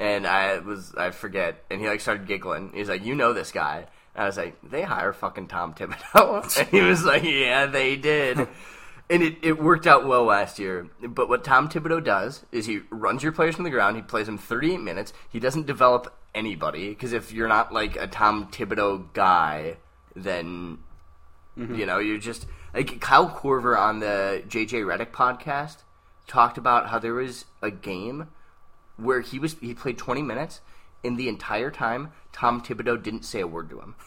[0.00, 2.72] And I was I forget, and he like started giggling.
[2.74, 6.56] He's like, "You know this guy?" And I was like, "They hire fucking Tom Thibodeau,"
[6.58, 8.48] and he was like, "Yeah, they did."
[9.08, 10.88] And it, it worked out well last year.
[11.02, 13.96] But what Tom Thibodeau does is he runs your players from the ground.
[13.96, 15.12] He plays them 38 minutes.
[15.28, 19.76] He doesn't develop anybody because if you're not like a Tom Thibodeau guy,
[20.14, 20.78] then
[21.58, 21.74] mm-hmm.
[21.74, 25.78] you know you're just like Kyle Korver on the JJ Redick podcast
[26.26, 28.28] talked about how there was a game
[28.96, 30.60] where he was he played 20 minutes
[31.04, 33.94] and the entire time Tom Thibodeau didn't say a word to him.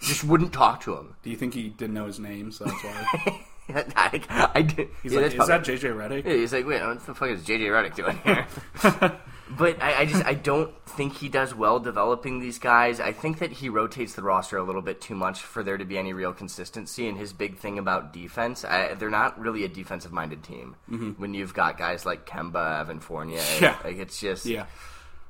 [0.00, 1.16] Just wouldn't talk to him.
[1.22, 3.46] Do you think he didn't know his name, so that's why?
[3.96, 4.88] I, I did.
[5.02, 6.24] He's yeah, like, is that JJ Redick?
[6.26, 8.46] Yeah, he's like, wait, what the fuck is JJ Redick doing here?
[9.56, 13.00] but I, I just I don't think he does well developing these guys.
[13.00, 15.84] I think that he rotates the roster a little bit too much for there to
[15.84, 17.08] be any real consistency.
[17.08, 20.76] And his big thing about defense, I, they're not really a defensive minded team.
[21.16, 23.64] When you've got guys like Kemba, Evan Fournier, Mm-hmm.
[23.64, 23.76] Yeah.
[23.84, 24.66] like it's just Yeah.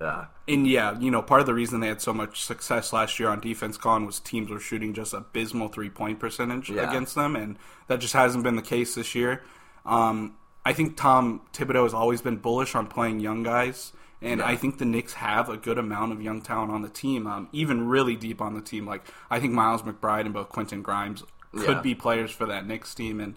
[0.00, 3.18] uh, And yeah, you know, part of the reason they had so much success last
[3.18, 6.88] year on defense, Colin, was teams were shooting just abysmal three point percentage Yeah.
[6.88, 7.56] against them, and
[7.88, 9.42] that just hasn't been the case this year.
[9.87, 13.92] Um, I think Tom Thibodeau has always been bullish on playing young guys,
[14.24, 17.26] and I think the Knicks have a good amount of young talent on the team,
[17.26, 18.87] um, even really deep on the team.
[18.87, 21.80] Like I think Miles McBride and both Quentin Grimes could Yeah.
[21.80, 23.34] be players for that Knicks team, and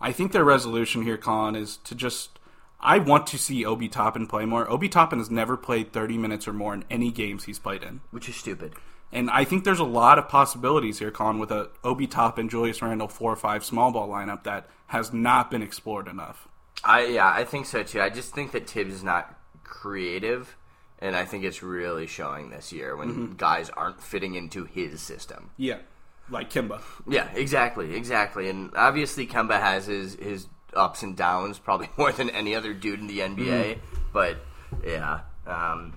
[0.00, 2.38] I think their resolution here, Colin, is to just.
[2.80, 4.70] I want to see Obi Toppin play more.
[4.70, 8.02] Obi Toppin has never played 30 minutes or more in any games he's played in.
[8.12, 8.74] which is stupid.
[9.10, 12.80] And I think there's a lot of possibilities here, Colin, with a Obi Toppin, Julius
[12.80, 16.46] Randle, 4 or 5 small ball lineup that has not been explored enough.
[16.84, 18.00] I yeah, I think so too.
[18.00, 19.34] I just think that Thibs is not
[19.68, 20.56] creative,
[20.98, 23.32] and I think it's really showing this year when Mm-hmm.
[23.36, 25.50] guys aren't fitting into his system.
[25.56, 25.78] Yeah.
[26.30, 26.80] Like Kemba.
[27.06, 28.48] Yeah, exactly, exactly.
[28.50, 33.00] And obviously, Kemba has his his ups and downs, probably more than any other dude
[33.00, 33.38] in the NBA.
[33.76, 33.96] Mm-hmm.
[34.12, 34.36] But
[34.84, 35.94] yeah, um,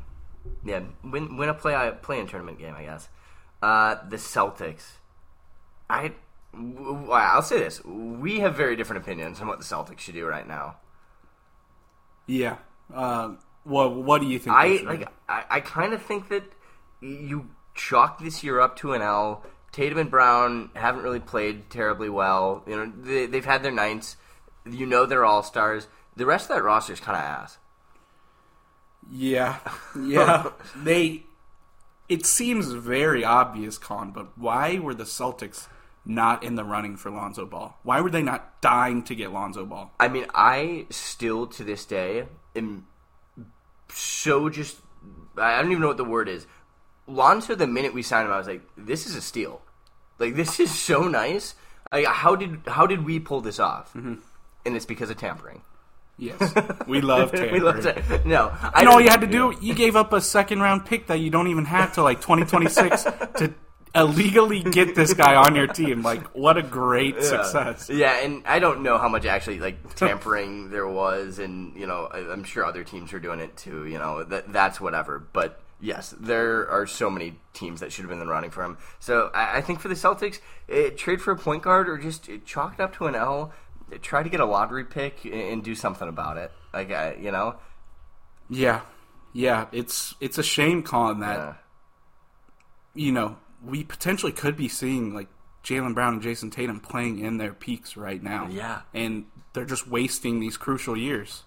[0.64, 3.10] yeah, win win a play play in tournament game, I guess.
[3.62, 4.84] Uh, the Celtics,
[5.90, 6.14] I.
[6.54, 10.48] I'll say this: we have very different opinions on what the Celtics should do right
[10.48, 10.78] now.
[12.28, 12.58] Yeah.
[12.94, 13.32] Uh,
[13.64, 14.56] what, what do you think?
[14.56, 15.08] I like.
[15.30, 16.44] I, I kind of think that
[17.02, 19.44] you chalk this year up to an L.
[19.72, 22.64] Tatum and Brown haven't really played terribly well.
[22.68, 24.18] You know, they, they've had their nights.
[24.70, 25.88] You know, they're all stars.
[26.16, 27.58] The rest of that roster is kind of ass.
[29.10, 29.58] Yeah.
[30.00, 30.52] Yeah.
[30.76, 31.24] they.
[32.10, 35.68] It seems very obvious, Con, but why were the Celtics
[36.06, 37.78] not in the running for Lonzo Ball?
[37.84, 39.94] Why were they not dying to get Lonzo Ball?
[39.98, 42.88] I mean, I still to this day am
[43.94, 44.78] so just.
[45.38, 46.46] I don't even know what the word is.
[47.08, 49.62] Lonzo, the minute we signed him, I was like, "This is a steal.
[50.20, 51.56] Like this is so nice.
[51.92, 54.16] Like, how did how did we pull this off?" Mm-hmm.
[54.66, 55.62] And it's because of tampering.
[56.18, 56.54] Yes.
[56.88, 57.54] We love tampering.
[57.54, 58.50] we love no.
[58.62, 61.20] I And all you had to do, you gave up a second round pick that
[61.20, 63.54] you don't even have to like 2026 to
[63.96, 66.02] illegally get this guy on your team.
[66.12, 67.90] Like, what a great success.
[67.90, 72.08] Yeah, and I don't know how much actually like tampering there was, and you know,
[72.12, 73.86] I- I'm sure other teams are doing it too.
[73.88, 75.20] You know, that that's whatever.
[75.20, 78.64] But yes, there are so many teams that should have been in the running for
[78.64, 78.78] him.
[79.00, 82.30] So I, I think for the Celtics, eh, trade for a point guard or just
[82.30, 83.52] eh, chalk it up to an L.
[83.92, 86.52] eh, Try to get a lottery pick and, and do something about it.
[86.74, 87.56] Like I, you know,
[88.50, 88.82] Yeah.
[89.34, 89.66] Yeah.
[89.72, 91.54] It's, it's a shame, Colin, that, uh,
[92.94, 95.28] you know, we potentially could be seeing like
[95.64, 98.48] Jaylen Brown and Jayson Tatum playing in their peaks right now.
[98.52, 98.82] Yeah.
[98.94, 101.44] And they're just wasting these crucial years.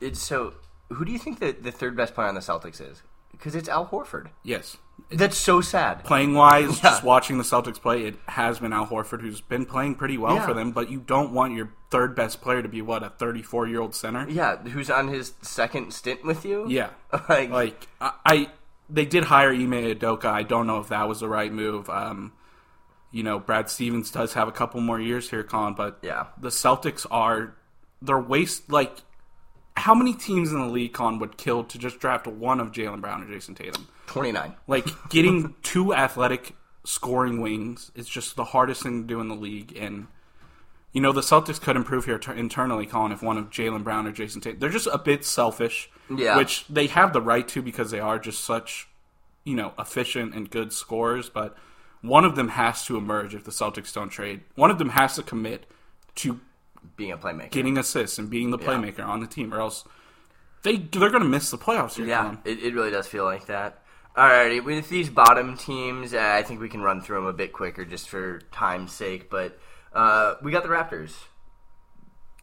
[0.00, 0.54] it's so.
[0.90, 3.02] Who do you think the the third best player on the Celtics is?
[3.32, 4.28] Because it's Al Horford.
[4.44, 4.76] Yes.
[5.10, 6.04] That's so sad.
[6.04, 6.90] Playing wise, Yeah.
[6.90, 10.36] just watching the Celtics play, it has been Al Horford who's been playing pretty well
[10.36, 10.46] Yeah.
[10.46, 13.66] for them, but you don't want your third best player to be what, a 34
[13.68, 14.26] year old center?
[14.30, 16.66] Yeah, who's on his second stint with you?
[16.68, 16.90] Yeah.
[17.28, 18.48] Like- like I, I
[18.88, 20.26] they did hire Ime Udoka.
[20.26, 21.88] I don't know if that was the right move.
[21.90, 22.32] Um,
[23.12, 26.26] you know, Brad Stevens does have a couple more years here, Colin, but Yeah.
[26.40, 27.54] the Celtics are
[28.02, 28.98] they're waste like
[29.76, 33.00] how many teams in the league, Colin, would kill to just draft one of Jaylen
[33.00, 33.86] Brown or Jayson Tatum?
[34.06, 34.54] Twenty nine.
[34.66, 39.34] Like getting two athletic scoring wings is just the hardest thing to do in the
[39.34, 40.06] league, and
[40.92, 44.06] you know the Celtics could improve here t- internally, Colin, if one of Jaylen Brown
[44.06, 44.60] or Jayson Tatum.
[44.60, 46.36] They're just a bit selfish, Yeah.
[46.36, 48.88] which they have the right to because they are just such
[49.44, 51.28] you know efficient and good scorers.
[51.28, 51.56] But
[52.02, 54.42] one of them has to emerge if the Celtics don't trade.
[54.54, 55.66] One of them has to commit
[56.16, 56.40] to
[56.96, 57.50] being a playmaker.
[57.50, 59.84] getting assists and being the playmaker on the team, or else
[60.62, 62.06] they they're going to miss the playoffs here.
[62.06, 63.82] yeah, it, it really does feel like that.
[64.16, 67.52] Alrighty, with these bottom teams, uh, I think we can run through them a bit
[67.52, 69.28] quicker just for time's sake.
[69.28, 69.58] But
[69.92, 71.12] uh, we got the Raptors.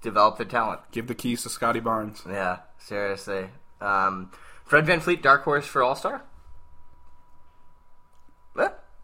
[0.01, 0.81] develop their talent.
[0.91, 2.21] Give the keys to Scottie Barnes.
[2.29, 3.47] Yeah, seriously.
[3.81, 4.31] Um,
[4.65, 6.23] Fred VanVleet, dark horse for All Star.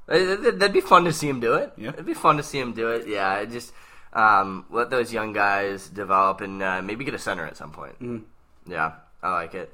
[0.10, 1.72] That'd be fun to see him do it.
[1.78, 1.90] Yeah.
[1.90, 3.08] it'd be fun to see him do it.
[3.08, 3.72] Yeah, just
[4.12, 8.00] um, let those young guys develop and uh, maybe get a center at some point.
[8.02, 8.24] Mm.
[8.68, 9.72] Yeah, I like it.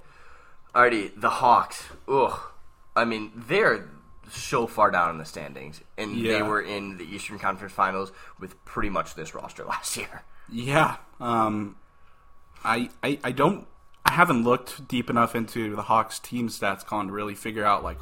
[0.74, 1.86] Alrighty, the Hawks.
[2.10, 2.38] Ugh,
[2.98, 3.88] I mean they're
[4.30, 8.64] so far down in the standings, and they were in the Eastern Conference Finals with
[8.66, 10.24] pretty much this roster last year.
[10.52, 10.98] Yeah.
[11.22, 11.78] Um,
[12.62, 13.68] I, I I don't
[14.06, 17.84] I haven't looked deep enough into the Hawks team stats con to really figure out
[17.84, 17.98] like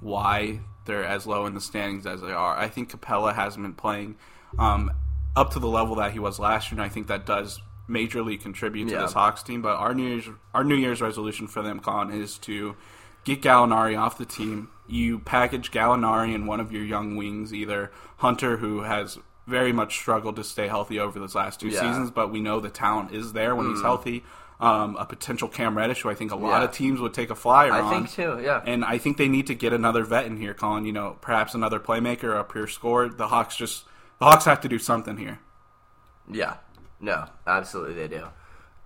[0.00, 2.56] why they're as low in the standings as they are.
[2.56, 4.16] I think Capela hasn't been playing
[4.58, 4.90] um,
[5.34, 8.40] up to the level that he was last year, and I think that does majorly
[8.40, 9.02] contribute to Yeah.
[9.02, 9.62] this Hawks team.
[9.62, 12.76] But our New Year's our New Year's resolution for them, Con, is to
[13.24, 14.68] get Gallinari off the team.
[14.88, 19.96] You package Gallinari and one of your young wings, either Hunter, who has very much
[19.96, 21.80] struggled to stay healthy over those last two Yeah.
[21.80, 24.24] Seasons, but we know the talent is there when he's healthy.
[24.58, 26.64] Um, a potential Cam Reddish, who I think a lot Yeah.
[26.64, 27.92] of teams would take a flyer I on.
[27.92, 28.40] think too.
[28.42, 30.86] Yeah, And I think they need to get another vet in here, Colin.
[30.86, 33.10] You know, perhaps another playmaker, or a pure scorer.
[33.10, 33.84] The Hawks just
[34.18, 35.40] the Hawks have to do something here.
[36.30, 36.54] Yeah.
[37.00, 38.22] No, absolutely they do.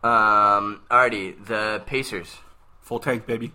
[0.08, 2.38] Um, alrighty, the Pacers.
[2.80, 3.52] Full tank, baby.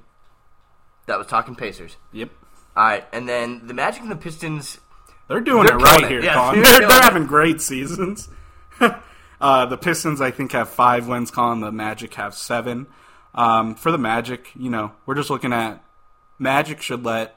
[1.07, 1.97] That was talking Pacers.
[2.13, 2.29] Yep.
[2.77, 4.77] Alright, and then the Magic and the Pistons.
[5.27, 6.09] They're doing They're it right it.
[6.09, 6.55] here, Yeah, Colin.
[6.55, 7.03] they're They're, killing they're it.
[7.03, 8.29] having great seasons.
[9.45, 11.59] uh, the Pistons, I think, have five wins, Colin.
[11.59, 12.87] The Magic have seven.
[13.33, 15.83] Um, for the Magic, you know, we're just looking at
[16.39, 17.35] Magic should let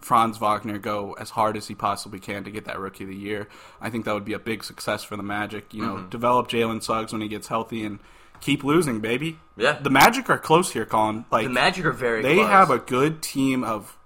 [0.00, 3.16] Franz Wagner go as hard as he possibly can to get that Rookie of the
[3.16, 3.48] Year.
[3.80, 5.74] I think that would be a big success for the Magic.
[5.74, 6.08] You know, Mm-hmm.
[6.10, 7.98] develop Jalen Suggs when he gets healthy and
[8.40, 9.38] keep losing, baby.
[9.56, 9.72] Yeah.
[9.80, 11.24] The Magic are close here, Colin.
[11.30, 12.48] Like The Magic are very they close.
[12.48, 13.96] have a good team of,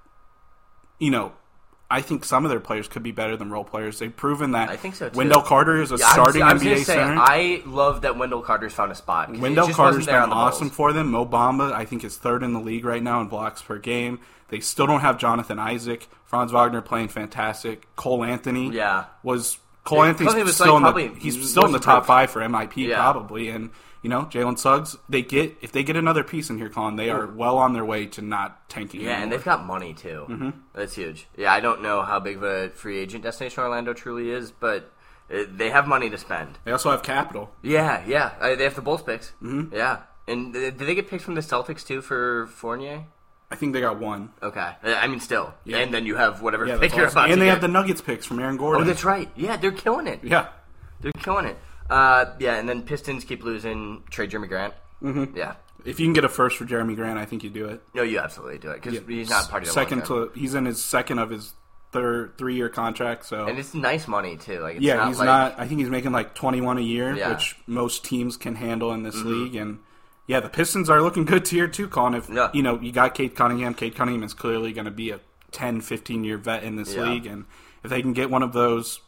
[0.99, 1.33] you know,
[1.95, 3.99] I think some of their players could be better than role players.
[4.01, 4.69] They've proven that.
[4.69, 5.17] I think so, too.
[5.17, 7.17] Wendell Carter is a Yeah, I was- I was, NBA say, center.
[7.19, 9.31] I love that Wendell Carter's found a spot.
[9.37, 11.11] Wendell Carter's been awesome for them.
[11.13, 14.19] Mo Bamba, I think, is third in the league right now in blocks per game.
[14.49, 16.09] They still don't have Jonathan Isaac.
[16.25, 17.87] Franz Wagner playing fantastic.
[17.97, 19.05] Cole Anthony, Yeah.
[19.23, 22.07] was Cole Yeah, Anthony's was, still like, in the he's still in the top improved.
[22.07, 22.97] five for MIP Yeah.
[22.97, 23.71] probably, and
[24.05, 24.97] you know Jalen Suggs.
[25.09, 27.85] They get if they get another piece in here, Colin, they are well on their
[27.85, 29.01] way to not tanking.
[29.01, 30.27] Yeah, and they've got money too.
[30.29, 30.51] Mm-hmm.
[30.75, 31.27] That's huge.
[31.37, 34.93] Yeah, I don't know how big of a free agent destination Orlando truly is, but
[35.33, 36.59] uh, they have money to spend.
[36.65, 37.51] They also have capital.
[37.63, 38.33] Yeah, yeah.
[38.41, 39.33] Uh, they have the Bulls picks.
[39.43, 39.75] Mm-hmm.
[39.75, 40.03] Yeah.
[40.29, 43.05] And uh, did they get picked from the Celtics too for Fournier?
[43.51, 44.31] I think they got one.
[44.43, 44.73] Okay.
[44.83, 45.55] I mean, still.
[45.65, 45.79] Yeah.
[45.79, 47.53] And then you have whatever yeah, pick you're about and they get.
[47.53, 48.83] have the Nuggets picks from Aaron Gordon.
[48.83, 49.31] Oh, that's right.
[49.37, 50.21] Yeah, they're killing it.
[50.25, 50.49] yeah,
[51.01, 51.57] They're killing it.
[51.91, 54.03] Uh, yeah, and then Pistons keep losing.
[54.11, 54.75] Trade Jerami Grant.
[55.03, 55.37] Mm-hmm.
[55.37, 55.55] Yeah.
[55.85, 57.83] if you can get a first for Jerami Grant, I think you do it.
[57.93, 60.65] No, you absolutely do it because he's not part of the second to he's in
[60.65, 61.53] his second of his
[61.93, 63.27] third three year contract.
[63.27, 64.61] So and it's nice money too.
[64.61, 65.61] Like it's yeah, not he's like, not.
[65.61, 67.25] I think he's making like twenty one a year, Yeah.
[67.25, 67.33] Mm-hmm.
[67.35, 69.55] which most teams can handle in this league.
[69.57, 69.79] And
[70.27, 71.87] yeah, the Pistons are looking good tier two.
[71.89, 72.49] Colin, if Yeah.
[72.55, 75.21] you know you got Cade Cunningham, Cade Cunningham is clearly going to be a
[75.53, 77.11] 10, 15 year vet in this Yeah.
[77.11, 77.45] league, and
[77.85, 79.01] if they can get one of those,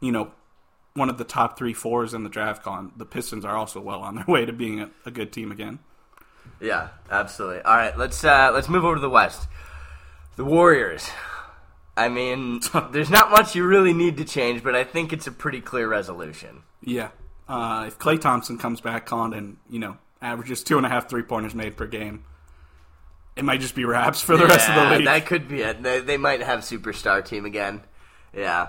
[0.00, 0.32] you know.
[0.96, 4.00] One of the top three fours in the draft, con the Pistons are also well
[4.00, 5.78] on their way to being a, a good team again.
[6.60, 7.62] Yeah, absolutely.
[7.62, 9.46] All right, let's uh, let's move over to the West.
[10.36, 11.08] The Warriors.
[11.96, 12.60] I mean,
[12.92, 15.88] there's not much you really need to change, but I think it's a pretty clear
[15.88, 16.62] resolution.
[16.82, 17.10] Yeah.
[17.48, 21.08] Uh, if Klay Thompson comes back on and, you know, averages two and a half
[21.08, 22.24] three pointers made per game,
[23.36, 25.06] it might just be wraps for the rest of the league.
[25.06, 25.82] That could be it.
[25.82, 27.82] They, they might have superstar team again.
[28.34, 28.68] Yeah,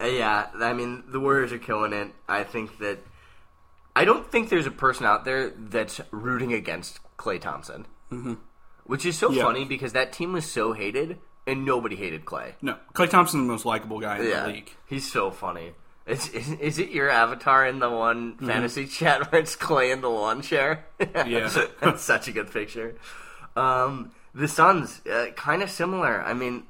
[0.00, 0.46] yeah.
[0.60, 2.10] I mean, the Warriors are killing it.
[2.28, 2.98] I think that
[3.96, 8.34] I don't think there's a person out there that's rooting against Klay Thompson, mm-hmm.
[8.84, 9.44] which is so Yeah.
[9.44, 12.54] funny because that team was so hated and nobody hated Klay.
[12.62, 14.70] no, Klay Thompson's the most likable guy in Yeah, the league.
[14.86, 15.72] he's so funny.
[16.06, 18.46] Is, is, is it your avatar in the one Mm-hmm.
[18.46, 20.86] fantasy chat where it's Klay in the lawn chair?
[21.14, 21.48] Yeah.
[21.80, 22.96] that's such a good picture.
[23.56, 26.20] Um, the Suns, uh, kind of similar.
[26.22, 26.64] I mean,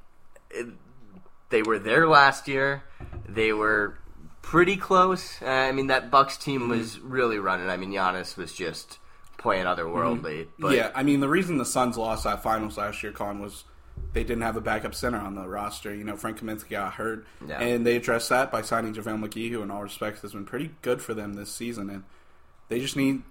[0.50, 0.66] it,
[1.50, 2.82] they were there last year.
[3.28, 3.98] They were
[4.42, 5.40] pretty close.
[5.42, 6.70] Uh, I mean, that Bucks team Mm-hmm.
[6.70, 7.68] was really running.
[7.70, 8.98] I mean, Giannis was just
[9.38, 10.46] playing otherworldly.
[10.60, 10.72] Mm-hmm.
[10.72, 13.64] yeah, I mean, the reason the Suns lost that finals last year, Con, was
[14.12, 15.94] they didn't have a backup center on the roster.
[15.94, 17.60] You know, Frank Kaminsky got hurt, Yeah.
[17.60, 20.70] and they addressed that by signing JaVale McGee, who, in all respects, has been pretty
[20.82, 21.90] good for them this season.
[21.90, 22.04] And
[22.68, 23.22] they just need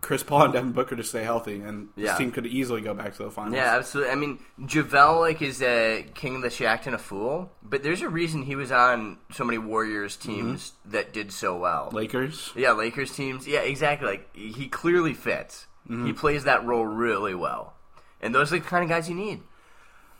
[0.00, 2.08] Chris Paul and Devin Booker to stay healthy, and Yeah.
[2.10, 3.54] this team could easily go back to the finals.
[3.56, 4.12] Yeah, absolutely.
[4.12, 8.08] I mean, Javale like is a king of the Shaqtin' a Fool, but there's a
[8.08, 10.90] reason he was on so many Warriors teams Mm-hmm.
[10.92, 11.90] that did so well.
[11.92, 12.52] Lakers.
[12.54, 13.46] yeah, Lakers teams.
[13.48, 14.06] Yeah, exactly.
[14.08, 15.66] Like he clearly fits.
[15.88, 16.06] Mm-hmm.
[16.06, 17.74] He plays that role really well,
[18.20, 19.42] and those are the kind of guys you need.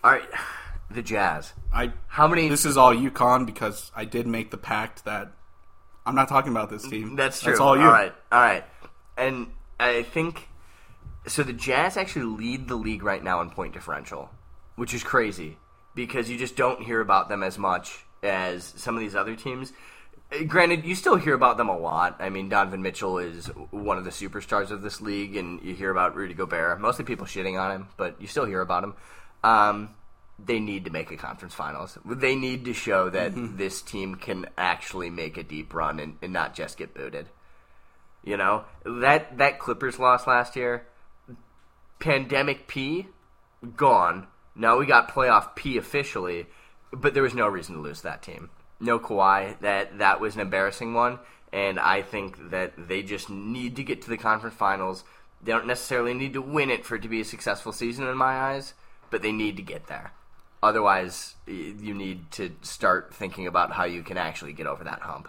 [0.03, 0.29] All right,
[0.91, 1.53] the Jazz.
[1.73, 2.49] I How many?
[2.49, 5.33] this is all UConn because I did make the pact that
[6.07, 7.15] I'm not talking about this team.
[7.17, 7.53] That's true.
[7.53, 7.83] That's all you.
[7.85, 8.65] All right, all right.
[9.19, 9.49] And
[9.79, 10.49] I think
[11.27, 11.43] so.
[11.43, 14.31] The Jazz actually lead the league right now in point differential,
[14.77, 15.57] which is crazy
[15.95, 19.73] because you just don't hear about them as much as some of these other teams.
[20.47, 22.17] Granted, you still hear about them a lot.
[22.19, 25.91] I mean, Donovan Mitchell is one of the superstars of this league, and you hear
[25.91, 26.81] about Rudy Gobert.
[26.81, 28.95] Mostly people shitting on him, but you still hear about him.
[29.43, 29.95] Um,
[30.39, 31.99] they need to make a conference finals.
[32.05, 36.33] They need to show that this team can actually make a deep run and, and
[36.33, 37.29] not just get booted.
[38.25, 40.87] You know that that Clippers loss last year,
[41.99, 43.07] pandemic P,
[43.77, 44.27] gone.
[44.55, 46.47] Now we got playoff P officially,
[46.93, 48.51] but there was no reason to lose that team.
[48.81, 49.59] No Kawhi.
[49.61, 51.19] That that was an embarrassing one,
[51.53, 55.05] and I think that they just need to get to the conference finals.
[55.43, 58.17] They don't necessarily need to win it for it to be a successful season in
[58.17, 58.75] my eyes,
[59.11, 60.13] but they need to get there.
[60.63, 65.29] Otherwise, you need to start thinking about how you can actually get over that hump.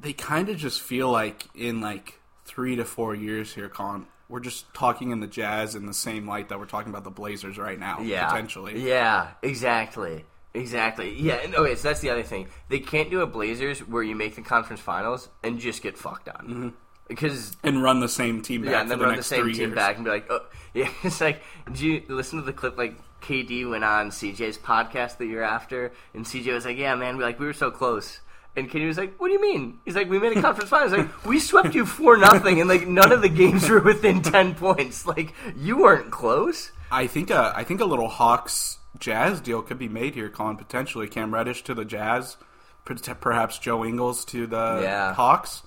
[0.00, 4.40] They kind of just feel like in like three to four years here, Colin, we're
[4.40, 7.58] just talking in the Jazz in the same light that we're talking about the Blazers
[7.58, 8.00] right now.
[8.00, 8.28] Yeah.
[8.28, 8.86] potentially.
[8.86, 10.24] Yeah, exactly.
[10.54, 11.14] Exactly.
[11.18, 12.48] Yeah, and oh, okay, so that's the other thing.
[12.68, 16.28] They can't do a Blazers where you make the conference finals and just get fucked
[16.28, 16.46] on.
[16.46, 16.68] Mm-hmm.
[17.06, 19.56] Because and run the same team back yeah, and then the run the same team
[19.56, 19.74] years.
[19.74, 20.44] back and be like, oh,
[20.74, 20.90] yeah.
[21.02, 22.76] It's like, did you listen to the clip?
[22.76, 27.16] Like KD went on CJ's podcast the year after, and CJ was like, "Yeah, man,
[27.16, 28.20] we like we were so close."
[28.58, 30.92] And KD was like, "What do you mean?" He's like, "We made a conference finals.
[30.92, 34.54] Like we swept you four nothing, and like none of the games were within ten
[34.54, 35.06] points.
[35.06, 39.78] Like you weren't close." I think a I think a little Hawks Jazz deal could
[39.78, 40.56] be made here, Colin.
[40.56, 42.36] Potentially, Cam Reddish to the Jazz,
[42.84, 45.14] perhaps Joe Ingles to the Yeah.
[45.14, 45.62] Hawks.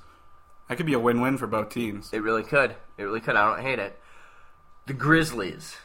[0.68, 2.12] That could be a win-win for both teams.
[2.14, 2.76] It really could.
[2.98, 3.36] It really could.
[3.36, 4.00] I don't hate it.
[4.88, 5.76] The Grizzlies.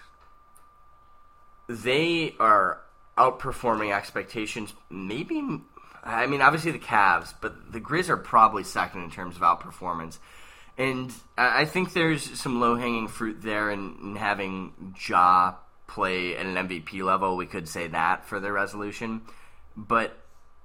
[1.68, 2.80] They are
[3.18, 4.74] outperforming expectations.
[4.88, 5.42] Maybe,
[6.06, 10.18] I mean, obviously the Cavs, but the Grizz are probably second in terms of outperformance.
[10.78, 15.54] And I think there's some low hanging fruit there in, in having Ja
[15.86, 17.36] play at an MVP level.
[17.36, 19.22] We could say that for their resolution.
[19.76, 20.16] But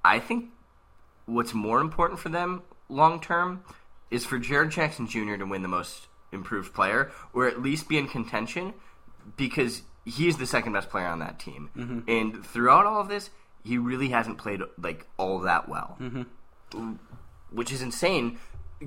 [0.04, 0.50] I think
[1.26, 3.64] what's more important for them long term
[4.10, 5.38] is for Jaren Jackson Jr.
[5.38, 8.74] to win the most improved player, or at least be in contention,
[9.38, 11.70] because he's the second best player on that team.
[11.76, 12.00] Mm-hmm.
[12.08, 13.30] And throughout all of this,
[13.64, 15.98] he really hasn't played like all that well,
[17.52, 18.40] which is insane.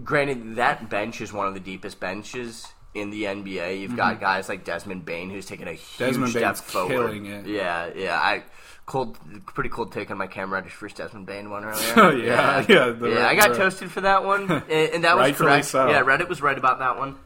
[0.03, 3.81] Granted, that bench is one of the deepest benches in the NBA.
[3.81, 6.05] You've got guys like Desmond Bane, who's taken a huge Mm-hmm.
[6.05, 6.89] Desmond step Bane's forward.
[6.91, 7.47] killing it.
[7.47, 8.16] Yeah, yeah.
[8.18, 8.43] I
[8.87, 9.16] cold,
[9.47, 11.93] pretty cold take on my camera just first Desmond Bane one earlier.
[11.97, 13.29] Oh, yeah, yeah, the- yeah.
[13.29, 15.66] I got toasted for that one, and, and that was correct.
[15.66, 15.89] so.
[15.89, 17.16] Yeah, Reddit was right about that one.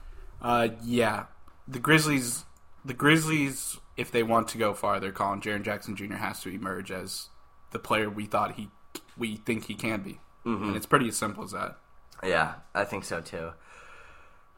[0.42, 1.24] Uh, yeah,
[1.66, 2.44] the Grizzlies.
[2.84, 6.14] The Grizzlies, if they want to go farther, Colin Jaren Jackson Jr.
[6.14, 7.28] has to emerge as
[7.72, 8.68] the player we thought he,
[9.16, 10.64] we think he can be, Mm-hmm.
[10.68, 11.76] and it's pretty as simple as that.
[12.24, 13.50] Yeah, I think so too.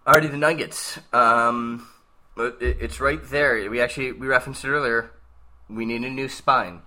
[0.07, 0.99] Alrighty, the Nuggets.
[1.13, 1.87] Um,
[2.37, 3.69] it, it's right there.
[3.71, 5.11] We actually we referenced it earlier.
[5.69, 6.83] We need a new spine.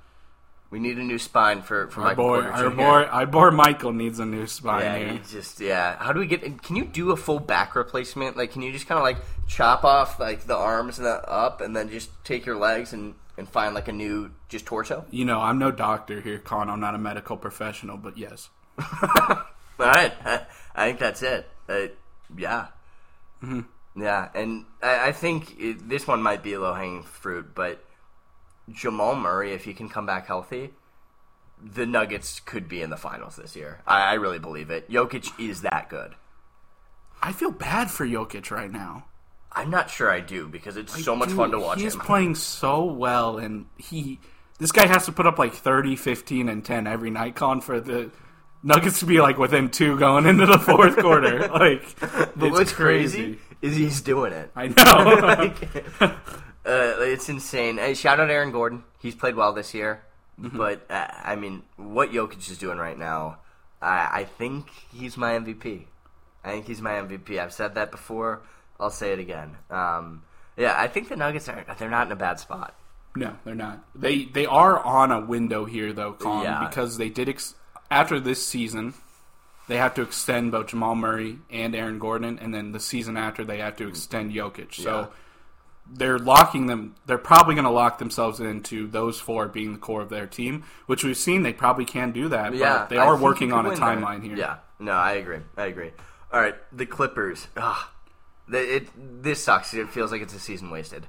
[0.71, 3.51] We need a new spine for for Our Michael boy, Porter our boy, our boy
[3.51, 5.21] Michael needs a new spine Yeah, here.
[5.29, 5.95] just yeah.
[5.97, 6.63] How do we get?
[6.63, 8.35] Can you do a full back replacement?
[8.35, 9.17] Like, can you just kind of like
[9.47, 13.13] chop off like the arms and the up, and then just take your legs and
[13.37, 15.05] and find like a new just torso?
[15.11, 16.69] You know, I'm no doctor here, Con.
[16.69, 18.49] I'm not a medical professional, but yes.
[18.79, 19.45] All
[19.79, 20.41] right, I,
[20.75, 21.49] I think that's it.
[21.67, 21.87] Uh,
[22.35, 22.67] yeah,
[23.95, 27.83] yeah, and I, I think it, this one might be low hanging fruit, but
[28.71, 30.71] Jamal Murray, if he can come back healthy,
[31.61, 33.81] the Nuggets could be in the finals this year.
[33.85, 34.89] I, I really believe it.
[34.89, 36.15] Jokic is that good.
[37.21, 39.05] I feel bad for Jokic right now.
[39.55, 41.99] I'm not sure I do because it's so much fun to watch He's him.
[42.05, 44.19] playing so well, and he
[44.59, 47.79] this guy has to put up like 30, 15, and 10 every night, Con, for
[47.79, 48.11] the
[48.65, 51.47] Nuggets to be like within two going into the fourth quarter.
[51.53, 54.51] Like, But what's crazy is he's doing it.
[54.55, 54.73] I know.
[55.21, 56.13] like, uh,
[56.65, 57.77] it's insane.
[57.77, 58.83] Hey, shout out Aaron Gordon.
[58.99, 60.03] He's played well this year.
[60.39, 60.57] Mm-hmm.
[60.57, 63.39] But, uh, I mean, what Jokic is doing right now,
[63.81, 65.83] I, I think he's my MVP.
[66.43, 67.37] I think he's my MVP.
[67.39, 68.43] I've said that before.
[68.79, 69.57] I'll say it again.
[69.69, 70.23] Um,
[70.57, 72.75] yeah, I think the Nuggets are they're not in a bad spot.
[73.15, 73.83] no, they're not.
[73.95, 76.67] They they are on a window here though, Con, Yeah.
[76.67, 77.55] because they did ex-
[77.91, 78.93] after this season.
[79.69, 83.45] They have to extend both Jamal Murray and Aaron Gordon, and then the season after
[83.45, 84.73] they have to extend Jokic.
[84.73, 85.05] So Yeah.
[85.89, 86.95] they're locking them.
[87.05, 90.63] They're probably going to lock themselves into those four being the core of their team,
[90.85, 92.53] which we've seen they probably can do that.
[92.53, 93.87] Yeah, but they are working on a win there.
[93.87, 94.35] timeline here.
[94.35, 95.39] Yeah, no, I agree.
[95.55, 95.91] I agree.
[96.33, 97.47] All right, the Clippers.
[97.55, 97.85] Ugh,
[98.51, 99.73] it, this sucks.
[99.73, 101.07] It feels like it's a season wasted.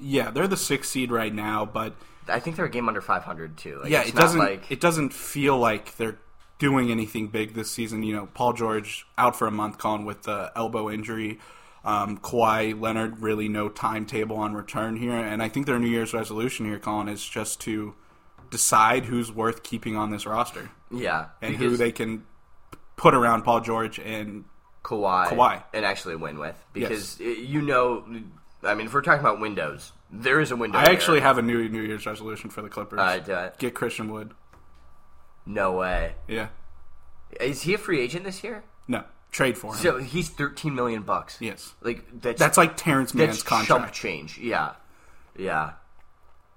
[0.00, 1.94] yeah, they're the sixth seed right now, but
[2.28, 3.80] I think they're a game under 500 too.
[3.82, 4.38] Like, yeah, it's it not doesn't.
[4.38, 6.18] like It doesn't feel like they're
[6.58, 8.02] doing anything big this season.
[8.02, 11.38] You know, Paul George out for a month, Colin, with the elbow injury.
[11.84, 16.12] Um, Kawhi Leonard really no timetable on return here, and I think their New Year's
[16.12, 17.94] resolution here, Colin, is just to
[18.50, 22.24] decide who's worth keeping on this roster Yeah, and who they can
[22.96, 24.44] put around Paul George and
[24.84, 25.62] Kawhi, Kawhi.
[25.74, 28.04] and actually win with because uh you know,
[28.62, 30.78] I mean, if we're talking about windows, there is a window.
[30.78, 32.98] I actually have a new New Year's resolution for the Clippers.
[33.00, 33.58] I uh, it.
[33.58, 34.32] Get Christian Wood.
[35.46, 36.14] no way.
[36.26, 36.48] Yeah.
[37.40, 38.64] Is he a free agent this year?
[38.86, 39.04] No.
[39.30, 39.78] Trade for him.
[39.78, 41.36] So he's thirteen million bucks.
[41.40, 41.74] yes.
[41.82, 43.94] like that's That's like Terance Mann's that's chump contract.
[43.94, 44.38] change.
[44.38, 44.72] Yeah,
[45.36, 45.72] yeah,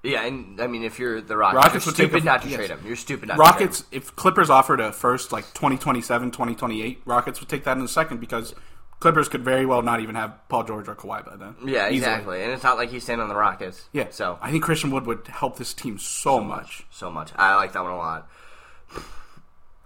[0.03, 0.25] yeah.
[0.25, 2.57] And I mean, if you're the Rockets, Rockets you're stupid not to yes.
[2.57, 2.79] trade him.
[2.85, 7.39] You're stupid not Rockets, to trade if Clippers offered a first like 2027, 2028, Rockets
[7.39, 8.53] would take that in a second because
[9.01, 11.55] Clippers could very well not even have Paul George or Kawhi by then.
[11.65, 11.97] Yeah, Easily.
[11.97, 12.43] exactly.
[12.43, 13.89] And it's not like he's staying on the Rockets.
[13.91, 14.07] Yeah.
[14.11, 16.85] so I think Christian Wood would help this team so, much.
[16.91, 17.31] so much.
[17.35, 18.29] I like that one a lot.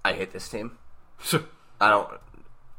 [0.04, 0.78] I hate this team.
[1.82, 2.10] I don't.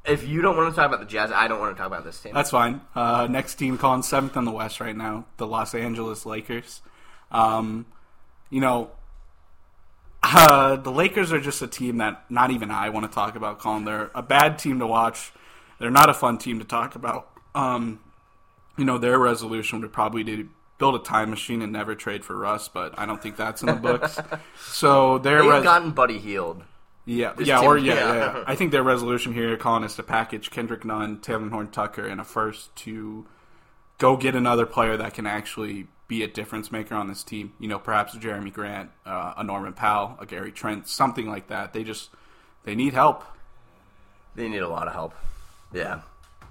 [0.05, 2.05] If you don't want to talk about the Jazz, I don't want to talk about
[2.05, 2.35] this team.
[2.35, 2.83] That's fine.
[2.95, 6.83] Uh, next team calling seventh in the West right now, the Los Angeles Lakers.
[7.37, 7.87] Um,
[8.51, 8.91] you know,
[10.23, 13.59] uh, the Lakers are just a team that not even I want to talk about.
[13.59, 15.33] Colin, they're a bad team to watch.
[15.79, 17.29] They're not a fun team to talk about.
[17.55, 18.01] Um,
[18.77, 22.25] you know, their resolution would probably be to build a time machine and never trade
[22.25, 24.19] for Russ, but I don't think that's in the books.
[24.61, 26.63] so their They've res- gotten Buddy Hield.
[27.07, 28.15] yeah, This yeah, team- or yeah, yeah.
[28.15, 32.07] yeah, I think their resolution here, Colin, is to package Kendrick Nunn, Talen Horton Tucker,
[32.07, 33.27] and a first to
[33.99, 37.53] go get another player that can actually be a difference maker on this team.
[37.59, 41.49] You know, perhaps a Jeremy Grant, uh, a Norman Powell, a Gary Trent, something like
[41.49, 41.73] that.
[41.73, 42.11] They just
[42.65, 43.25] they need help.
[44.35, 45.15] They need a lot of help.
[45.73, 46.01] Yeah,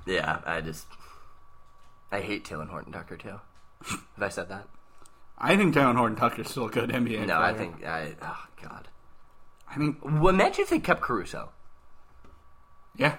[0.06, 0.40] yeah.
[0.46, 0.86] I just
[2.12, 3.40] I hate Talen Horton Tucker too.
[3.86, 4.68] Have I said that?
[5.38, 7.28] I think Talen Horton Tucker is still a good NBA.
[7.28, 8.16] No, I think I.
[8.22, 8.88] Oh God.
[9.70, 11.50] I think Well, imagine if they kept Caruso.
[12.96, 13.18] yeah.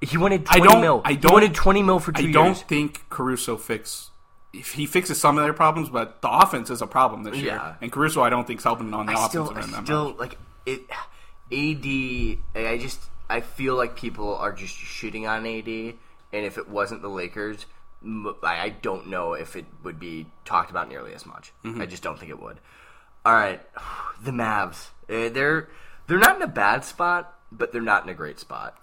[0.00, 1.00] He wanted I don't- mil.
[1.04, 2.62] I don't- he wanted twenty mil for two I don't years.
[2.62, 4.10] think Caruso fix.
[4.56, 7.54] If he fixes some of their problems, but the offense is a problem this year,
[7.54, 7.74] Yeah.
[7.80, 9.84] and Caruso, I don't think is helping on the I offensive still, I end much.
[9.84, 10.82] still like it.
[11.52, 12.38] AD.
[12.66, 17.02] I just I feel like people are just shooting on AD, and if it wasn't
[17.02, 17.66] the Lakers,
[18.42, 21.52] I don't know if it would be talked about nearly as much.
[21.64, 21.80] Mm-hmm.
[21.80, 22.58] I just don't think it would.
[23.24, 23.60] All right,
[24.22, 24.88] the Mavs.
[25.08, 25.68] Uh, They're
[26.06, 28.76] they're not in a bad spot, but they're not in a great spot.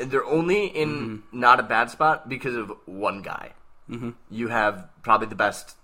[0.00, 1.40] And They're only in Mm-hmm.
[1.40, 3.52] not a bad spot because of one guy.
[3.90, 4.10] Mm-hmm.
[4.30, 5.76] You have probably the best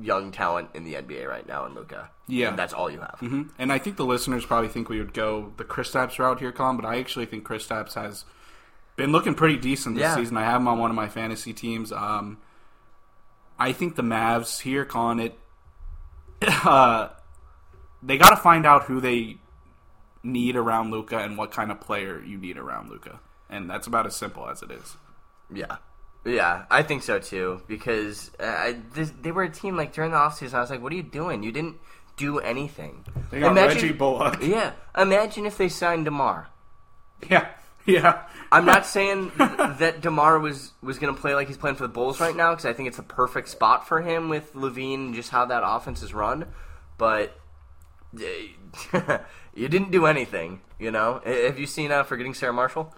[0.00, 2.10] young talent in the NBA right now in Luka.
[2.26, 2.48] Yeah.
[2.48, 3.18] and that's all you have.
[3.20, 3.50] Mhm.
[3.58, 6.76] And I think the listeners probably think we would go the Kristaps route here, Colin,
[6.76, 8.24] but I actually think Kristaps has
[8.96, 10.14] been looking pretty decent this Yeah.
[10.14, 10.36] season.
[10.38, 11.92] I have him on one of my fantasy teams.
[11.92, 12.38] Um,
[13.58, 15.38] I think the Mavs here, Colin, it
[16.64, 17.08] uh,
[18.02, 19.36] they got to find out who they
[20.22, 23.20] need around Luka and what kind of player you need around Luka,
[23.50, 24.96] and that's about as simple as it is.
[25.52, 25.76] Yeah.
[26.24, 27.62] Yeah, I think so too.
[27.66, 30.54] Because uh, I, this, they were a team like during the offseason.
[30.54, 31.42] I was like, "What are you doing?
[31.42, 31.76] You didn't
[32.16, 34.38] do anything." They got Reggie Bullock.
[34.42, 36.48] Yeah, imagine if they signed DeMar.
[37.28, 37.48] Yeah,
[37.86, 38.22] yeah.
[38.50, 41.92] I'm not saying that DeMar was was going to play like he's playing for the
[41.92, 45.14] Bulls right now because I think it's the perfect spot for him with LaVine and
[45.14, 46.46] just how that offense is run.
[46.96, 47.38] But
[48.16, 50.60] you didn't do anything.
[50.78, 51.20] You know?
[51.24, 52.94] Have you seen uh, Forgetting Sarah Marshall?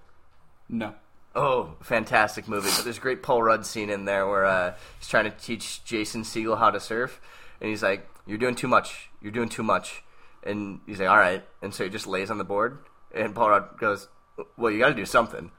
[0.68, 0.94] no.
[1.36, 2.70] Oh, fantastic movie!
[2.74, 5.84] But there's a great Paul Rudd scene in there where uh, he's trying to teach
[5.84, 7.20] Jason Segel how to surf,
[7.60, 9.10] and he's like, "You're doing too much.
[9.20, 10.02] You're doing too much."
[10.42, 12.78] And he's like, "All right." And so he just lays on the board,
[13.14, 14.08] and Paul Rudd goes,
[14.56, 15.50] "Well, you got to do something."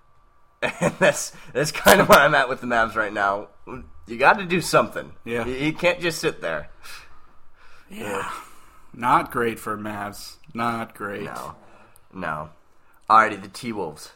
[0.63, 3.49] And that's that's kind of where I'm at with the Mavs right now.
[4.07, 5.11] You got to do something.
[5.25, 5.45] Yeah.
[5.45, 6.71] you, you can't just sit there.
[7.91, 8.31] Yeah.
[8.93, 10.37] Not great for Mavs.
[10.55, 11.23] Not great.
[11.23, 11.55] No,
[12.11, 12.49] no.
[13.07, 14.11] Alrighty, the T Wolves.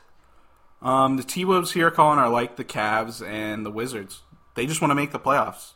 [0.81, 4.21] Um, the T Wolves here, Colin, are like the Cavs and the Wizards.
[4.55, 5.73] They just want to make the playoffs.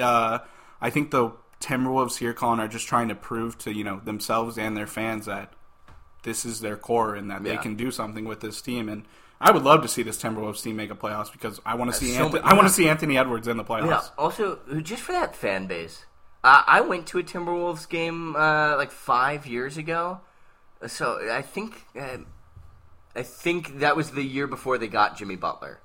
[0.00, 0.38] Uh,
[0.80, 4.56] I think the Timberwolves here, Colin, are just trying to prove to you know themselves
[4.58, 5.52] and their fans that
[6.22, 8.88] this is their core and that they can do something with this team.
[8.88, 9.04] And
[9.40, 11.96] I would love to see this Timberwolves team make a playoffs because I want to
[11.96, 13.88] see so Anthony, I want to see Anthony Edwards in the playoffs.
[13.88, 14.00] Yeah.
[14.18, 16.04] Also, just for that fan base,
[16.42, 20.20] uh, I went to a Timberwolves game uh, like five years ago.
[20.86, 22.18] So I think uh,
[23.16, 25.80] I think that was the year before they got Jimmy Butler.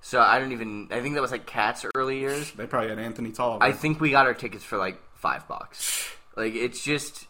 [0.00, 0.88] So I don't even.
[0.90, 2.52] I think that was like KAT's early years.
[2.52, 3.64] They probably had Anthony Tolliver.
[3.64, 6.08] I think we got our tickets for like five bucks.
[6.36, 7.26] Like it's just,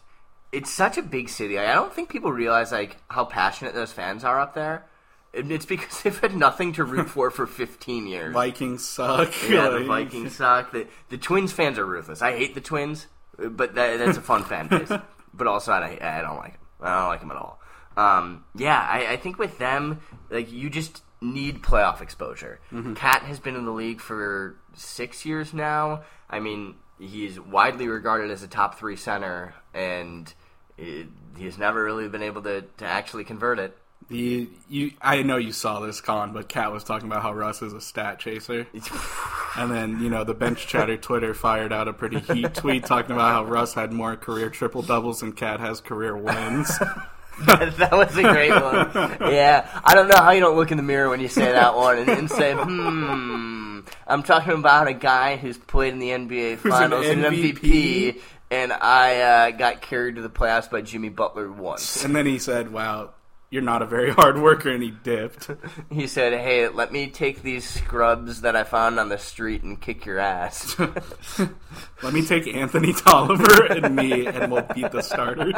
[0.51, 1.57] it's such a big city.
[1.57, 4.85] I don't think people realize like how passionate those fans are up there.
[5.33, 8.33] It's because they've had nothing to root for for 15 years.
[8.33, 9.33] Vikings suck.
[9.49, 10.71] Yeah, the Vikings suck.
[10.71, 12.21] The, the Twins fans are ruthless.
[12.21, 14.91] I hate the Twins, but that, that's a fun fan base.
[15.31, 16.61] But also, I, I don't like them.
[16.81, 17.58] I don't like them at all.
[17.99, 22.61] Um, yeah, I, I think with them, like you just need playoff exposure.
[22.95, 26.03] KAT has been in the league for six years now.
[26.29, 30.33] I mean, he's widely regarded as a top three center, and
[30.77, 33.77] it, he's never really been able to, to actually convert it.
[34.07, 37.61] The you, I know you saw this, Con, but KAT was talking about how Russ
[37.61, 38.65] is a stat chaser,
[39.57, 43.11] and then you know the bench chatter Twitter fired out a pretty heat tweet talking
[43.11, 46.79] about how Russ had more career triple doubles than KAT has career wins.
[47.45, 49.31] that was a great one.
[49.31, 51.75] Yeah, I don't know how you don't look in the mirror when you say that
[51.75, 56.57] one and, and say, "Hmm." I'm talking about a guy who's played in the NBA
[56.57, 57.59] Finals and an MVP.
[57.59, 58.21] MVP,
[58.51, 62.03] and I uh, got carried to the playoffs by Jimmy Butler once.
[62.03, 63.11] and then he said, "Wow,
[63.51, 65.49] you're not a very hard worker," and he dipped.
[65.91, 69.79] He said, "Hey, let me take these scrubs that I found on the street and
[69.81, 70.77] kick your ass."
[72.03, 75.55] Let me take Anthony Tolliver and me, and we'll beat the starters.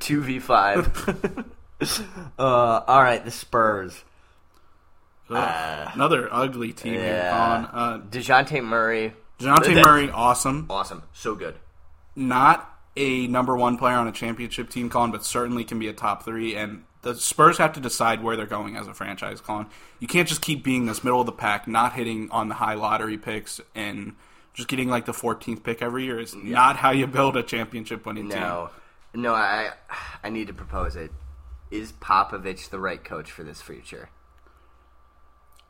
[0.00, 0.86] Two v five.
[2.38, 4.04] Uh, all right, the Spurs.
[5.30, 7.30] Ugh, Another ugly team here, Yeah.
[7.30, 7.64] Con.
[7.72, 10.66] Uh, Dejounte Murray, Dejounte Murray, awesome.
[10.68, 11.54] awesome, so good.
[12.14, 15.92] not a number one player on a championship team, Colin, but certainly can be a
[15.92, 16.54] top three.
[16.54, 19.66] And the Spurs have to decide where they're going as a franchise, Colin.
[19.98, 22.74] You can't just keep being this middle of the pack, not hitting on the high
[22.74, 24.14] lottery picks, and
[24.54, 26.20] just getting like the 14th pick every year.
[26.20, 28.40] Is not how you build a championship winning team.
[28.40, 28.70] No,
[29.14, 29.70] no, I
[30.22, 31.10] I need to propose it.
[31.70, 34.10] Is Popovich the right coach for this future?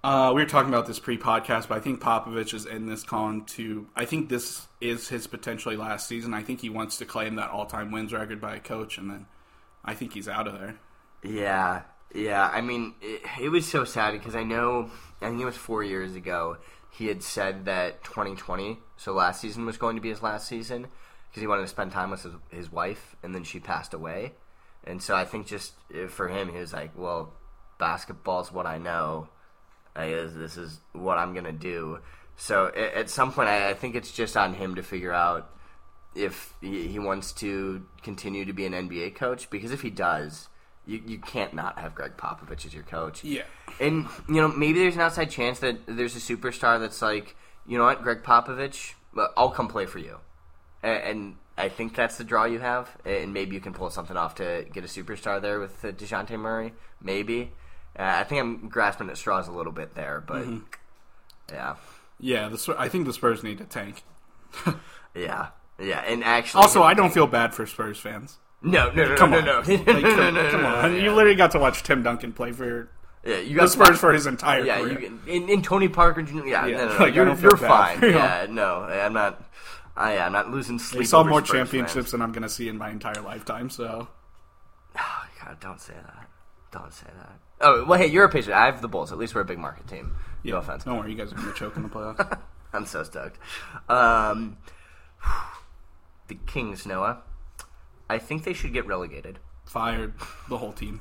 [0.05, 3.45] Uh, we were talking about this pre-podcast, but I think Popovich is in this con
[3.47, 3.87] to.
[3.95, 6.35] I think this is his potentially last season.
[6.35, 9.27] I think he wants to claim that all-time wins record by a coach, and then
[9.85, 10.77] I think he's out of there.
[11.23, 11.83] Yeah,
[12.13, 12.51] yeah.
[12.53, 14.91] I mean, it, it was so sad because I know,
[15.21, 16.57] I think it was four years ago,
[16.91, 20.89] he had said that 2020, so last season, was going to be his last season
[21.31, 24.33] because he wanted to spend time with his, his wife, and then she passed away.
[24.83, 27.35] And so I think just uh, for him, he was like, well,
[27.79, 29.29] basketball's what I know.
[29.95, 31.99] I, this is what I'm going to do.
[32.37, 35.51] So at some point, I, think it's just on him to figure out
[36.15, 40.49] if he, wants to continue to be an NBA coach because if he does,
[40.87, 43.23] you, you can't not have Gregg Popovich as your coach.
[43.23, 43.43] Yeah.
[43.81, 47.37] And you know maybe there's an outside chance that there's a superstar that's like,
[47.67, 48.95] you know what, Gregg Popovich,
[49.37, 50.19] I'll come play for you,
[50.83, 54.17] and, and I think that's the draw you have, and maybe you can pull something
[54.17, 56.73] off to get a superstar there with uh, Dejounte Murray.
[57.01, 57.53] Maybe.
[57.99, 60.47] Uh, I think I'm grasping at straws a little bit there, but
[61.51, 61.77] yeah,
[62.19, 64.03] Yeah, the, I think the Spurs need to tank.
[65.15, 66.01] yeah, yeah.
[66.01, 68.39] And actually, Also, I don't feel bad for Spurs fans.
[68.63, 70.93] no, no, no, Come no, on, no, no, Like, no, come, no, no, come on.
[70.93, 72.89] no, You literally got to watch Tim Duncan play for
[73.25, 75.01] Yeah, you the got Spurs for his entire Yeah, career.
[75.01, 76.47] you in, in Tony Parker Jr.
[76.47, 78.01] Yeah, Yeah, no, no, no, like, you're, you're fine.
[78.03, 79.43] Yeah, no, I'm not.
[79.95, 81.01] I, I'm not losing sleep.
[81.01, 82.11] They saw more Spurs championships fans.
[82.13, 83.69] than I'm going to see in my entire lifetime.
[83.69, 84.09] So
[84.99, 86.29] Oh, God, don't say that.
[86.73, 87.39] Don't say that.
[87.63, 88.55] Oh well, hey, you're a patient.
[88.55, 89.13] I have the Bulls.
[89.13, 90.15] At least we're a big market team.
[90.43, 90.85] yeah, No offense.
[90.85, 92.39] don't worry, you guys are going to choke in the playoffs.
[92.73, 93.39] I'm so stoked.
[93.89, 94.57] Um,
[96.29, 97.23] the Kings, Noah.
[98.09, 99.39] I think they should get relegated.
[99.65, 100.15] Fired
[100.49, 101.01] the whole team.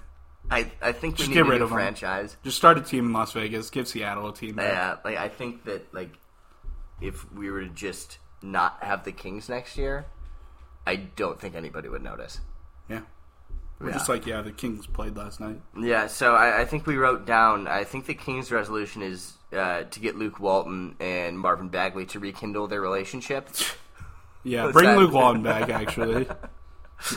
[0.49, 2.35] I, I think we Just need get a rid of franchise.
[2.43, 3.69] Just start a team in Las Vegas.
[3.69, 4.55] Give Seattle a team.
[4.55, 4.65] back.
[4.71, 6.11] Yeah, like I think that like
[6.99, 10.05] if we were to just not have the Kings next year,
[10.85, 12.39] I don't think anybody would notice.
[12.89, 13.01] Yeah.
[13.81, 13.93] We're Yeah.
[13.93, 15.59] just like, yeah, the Kings played last night.
[15.77, 17.67] Yeah, so I, I think we wrote down.
[17.67, 22.19] I think the Kings' resolution is uh, to get Luke Walton and Marvin Bagley to
[22.19, 23.49] rekindle their relationship.
[24.43, 24.97] Yeah, What's bring that?
[24.97, 25.69] Luke Walton back.
[25.69, 26.23] Actually,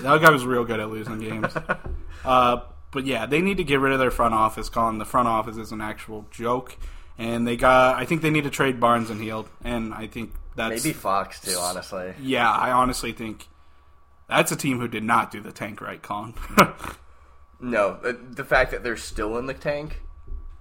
[0.03, 1.53] that guy was real good at losing games.
[2.25, 4.71] Uh, but yeah, they need to get rid of their front office.
[4.71, 6.75] Colin, the front office is an actual joke,
[7.19, 7.97] and they got.
[7.97, 11.39] I think they need to trade Barnes and Hield, and I think that's Maybe Fox
[11.41, 12.15] too, honestly.
[12.23, 13.47] Yeah, I honestly think
[14.29, 16.35] that's a team who did not do the tank right, Colin.
[17.61, 20.03] No, uh, the fact that they're still in the tank.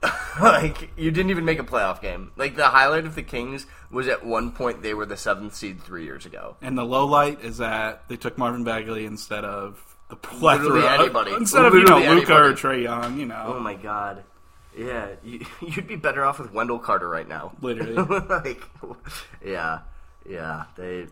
[0.41, 2.31] like you didn't even make a playoff game.
[2.37, 5.81] Like the highlight of the Kings was at one point they were the seventh seed
[5.81, 6.55] three years ago.
[6.61, 10.87] and the low light is that they took Marvin Bagley instead of the plethora, Literally
[10.87, 11.33] anybody.
[11.37, 12.53] instead of you know Luka or.
[12.53, 13.17] Trae Young.
[13.17, 14.23] You know, Oh my god.
[14.77, 17.53] Yeah, you, you'd be better off with Wendell Carter right now.
[17.61, 17.95] literally.
[18.29, 18.61] like,
[19.45, 19.79] yeah,
[20.29, 21.07] yeah, they.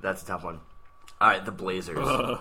[0.00, 0.60] That's a tough one.
[1.20, 1.98] All right, the Blazers.
[2.00, 2.40] Ugh.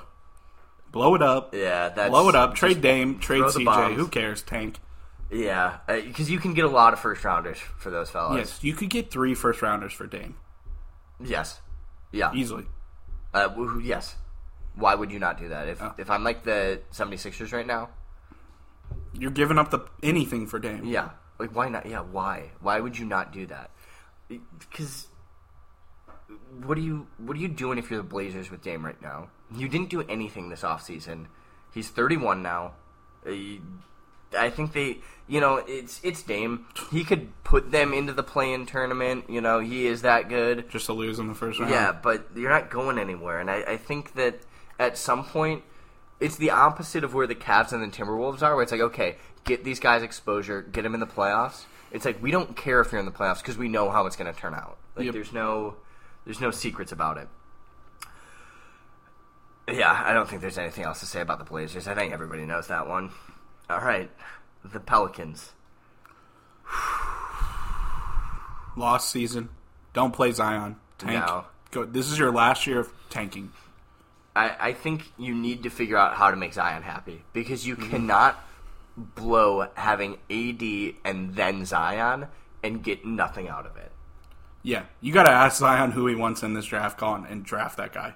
[0.92, 1.54] Blow it up.
[1.54, 2.56] yeah, that's Blow it up.
[2.56, 3.20] Trade Dame.
[3.20, 3.66] Trade CJ.
[3.66, 3.96] bombs.
[3.98, 4.42] Who cares?
[4.42, 4.80] Tank.
[5.30, 8.38] Yeah, because you can get a lot of first rounders for those fellas.
[8.38, 10.38] Yes, you could get three first rounders for Dame
[11.20, 11.60] Yes.
[12.14, 12.32] Yeah.
[12.34, 12.66] easily.
[13.34, 13.50] Uh,
[13.82, 14.16] yes.
[14.76, 15.68] Why would you not do that?
[15.68, 15.94] If Oh.
[15.98, 17.90] if I'm like the 76ers right now,
[19.14, 20.86] You're giving up the anything for Dame.
[20.86, 21.10] yeah.
[21.40, 21.86] Like why not?
[21.86, 22.52] Yeah, why?
[22.62, 23.72] Why would you not do that?
[24.60, 25.07] Because
[26.66, 29.30] what are you what are you doing if you're the Blazers with Dame right now?
[29.56, 31.28] You didn't do anything this offseason.
[31.74, 32.74] He's 31 now.
[33.26, 33.32] Uh,
[34.38, 34.98] I think they,
[35.28, 36.66] you know, it's it's Dame.
[36.92, 39.30] He could put them into the play-in tournament.
[39.30, 40.70] You know, he is that good.
[40.70, 41.72] Just to lose in the first round.
[41.72, 43.40] Yeah, but you're not going anywhere.
[43.40, 44.40] And I, I think that
[44.80, 45.64] at some point,
[46.20, 49.16] it's the opposite of where the Cavs and the Timberwolves are, where it's like, okay,
[49.46, 51.64] get these guys exposure, get them in the playoffs.
[51.92, 54.18] It's like we don't care if you're in the playoffs because we know how it's
[54.18, 54.78] going to turn out.
[54.98, 55.14] Like Yep.
[55.14, 55.76] there's no,
[56.28, 57.30] there's no secrets about it.
[59.74, 61.88] Yeah, I don't think there's anything else to say about the Blazers.
[61.88, 63.12] I think everybody knows that one.
[63.70, 64.12] All right,
[64.66, 65.54] the Pelicans.
[68.76, 69.48] Lost season.
[69.94, 70.76] Don't play Zion.
[70.98, 71.14] Tank.
[71.14, 71.46] No.
[71.72, 71.86] Go.
[71.86, 73.54] This is your last year of tanking.
[74.36, 77.78] I, I think you need to figure out how to make Zion happy because you
[77.78, 77.90] mm-hmm.
[77.90, 78.44] cannot
[78.98, 82.28] blow having AD and then Zion
[82.64, 83.94] and get nothing out of it.
[84.68, 87.78] Yeah, you got to ask Zion who he wants in this draft con and draft
[87.78, 88.16] that guy.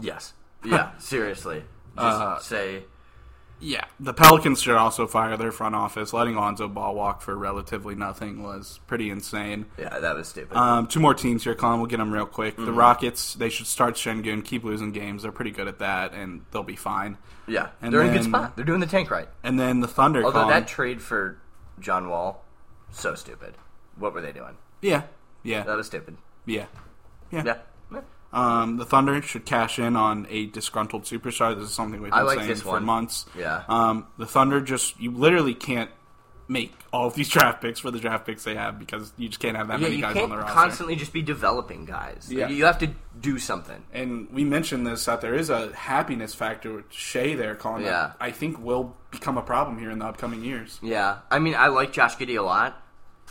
[0.00, 0.34] Yes.
[0.62, 1.64] Yeah, seriously.
[1.96, 2.82] Just say,
[3.60, 6.12] Yeah, the Pelicans should also fire their front office.
[6.12, 9.64] Letting Lonzo Ball walk for relatively nothing was pretty insane.
[9.78, 10.54] yeah, that was stupid.
[10.54, 11.78] Um, two more teams here, Colin.
[11.80, 12.56] We'll get them real quick.
[12.56, 12.66] Mm-hmm.
[12.66, 15.22] The Rockets, they should start Sengun, keep losing games.
[15.22, 17.16] They're pretty good at that, and they'll be fine.
[17.48, 18.56] yeah, and they're in a good spot.
[18.56, 19.28] They're doing the tank right.
[19.42, 20.60] And then the Thunder, Although Colin.
[20.60, 21.38] that trade for
[21.78, 22.44] John Wall,
[22.90, 23.54] so stupid.
[23.96, 24.58] What were they doing?
[24.82, 25.02] Yeah,
[25.42, 26.16] yeah, That was stupid.
[26.46, 26.66] yeah,
[27.30, 27.42] yeah.
[27.44, 27.56] Yeah.
[28.32, 31.56] Um, the Thunder should cash in on a disgruntled superstar.
[31.58, 32.84] This is something we've been like saying for one.
[32.84, 33.26] months.
[33.36, 33.64] Yeah.
[33.68, 35.90] Um, the Thunder just you literally can't
[36.46, 39.40] make all of these draft picks for the draft picks they have because you just
[39.40, 40.52] can't have that Yeah, many guys on the roster.
[40.52, 42.28] constantly just be developing guys.
[42.30, 42.48] Yeah.
[42.48, 43.82] You have to do something.
[43.92, 47.82] and we mentioned this that there is a happiness factor with Shai there, Colin.
[47.82, 48.12] that Yeah.
[48.20, 50.78] I think will become a problem here in the upcoming years.
[50.82, 52.79] Yeah, I mean, I like Josh Giddey a lot.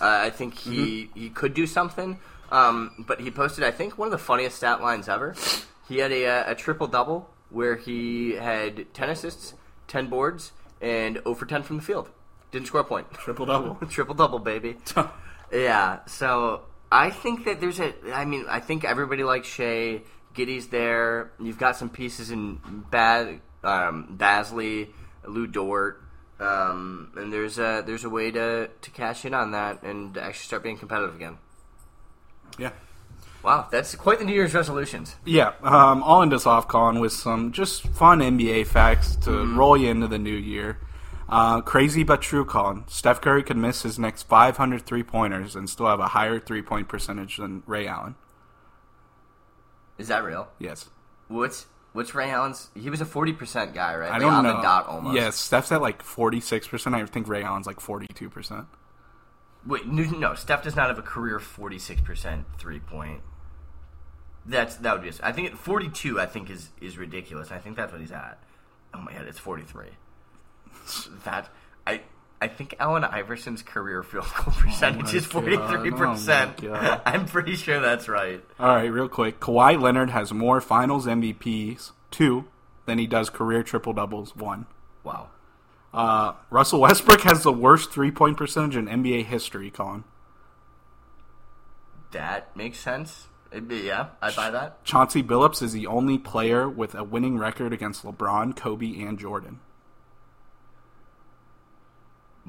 [0.02, 1.20] Uh, I think he Mm-hmm.
[1.20, 2.20] he could do something.
[2.52, 5.36] Um, but he posted, I think, one of the funniest stat lines ever.
[5.88, 9.54] He had a, uh, a triple double where he had ten assists,
[9.88, 12.10] ten boards, and 0 for ten from the field.
[12.52, 13.12] Didn't score a point.
[13.14, 13.76] Triple double.
[13.88, 14.78] triple double, baby.
[15.54, 16.00] yeah.
[16.08, 17.94] So I think that there's a.
[18.14, 20.02] I mean, I think everybody likes Shai.
[20.34, 21.32] Giddey's there.
[21.40, 24.90] You've got some pieces in Bad, um, Bazley,
[25.28, 26.02] Lu Dort,
[26.40, 30.46] um, and there's a there's a way to to cash in on that and actually
[30.46, 31.38] start being competitive again.
[32.58, 32.72] yeah.
[33.42, 35.16] Wow, that's quite the New Year's resolutions.
[35.24, 39.58] Yeah, um, I'll end us off, Colin, with some just fun NBA facts to Mm-hmm.
[39.58, 40.78] roll you into the new year.
[41.30, 42.84] Uh, crazy but true, Colin.
[42.88, 46.62] Steph Curry could miss his next 500 three pointers and still have a higher three
[46.62, 48.16] point percentage than Ray Allen.
[49.98, 50.50] Is that real?
[50.60, 50.90] Yes.
[51.30, 52.70] What's what's Ray Allen's?
[52.76, 54.10] He was a forty percent guy, right?
[54.10, 54.56] I Like, don't on know.
[54.58, 55.16] the dot almost.
[55.16, 56.94] Yes, Steph's at like 46%.
[56.94, 58.66] I think Ray Allen's like 42%.
[59.66, 63.22] Wait, no, no, Steph does not have a career forty-six percent three-point.
[64.46, 65.12] That's that would be.
[65.22, 66.20] I think forty-two.
[66.20, 67.52] I think is is ridiculous.
[67.52, 68.40] I think that's what he's at.
[68.94, 69.90] Oh my god, it's forty-three.
[71.26, 71.50] that
[72.42, 76.60] I think Allen Iverson's career field goal percentage my is percent.
[76.64, 77.02] Oh my God.
[77.06, 78.44] I'm pretty sure that's right.
[78.60, 79.40] All right, real quick.
[79.40, 82.46] Kawhi Leonard has more finals MVPs, two,
[82.86, 84.68] than he does career triple doubles, one.
[85.04, 85.30] Wow.
[85.94, 90.06] Uh, Russell Westbrook has the worst three point percentage in NBA history, Colin.
[92.12, 93.28] That makes sense.
[93.68, 94.84] Be- yeah, I buy that.
[94.86, 99.60] Chauncey Billups is the only player with a winning record against LeBron, Kobe, and Jordan.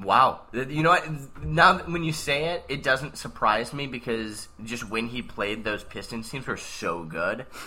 [0.01, 0.41] Wow.
[0.53, 1.43] You know what?
[1.43, 5.63] Now that when you say it, it doesn't surprise me because just when he played,
[5.63, 7.45] those Pistons teams were so good.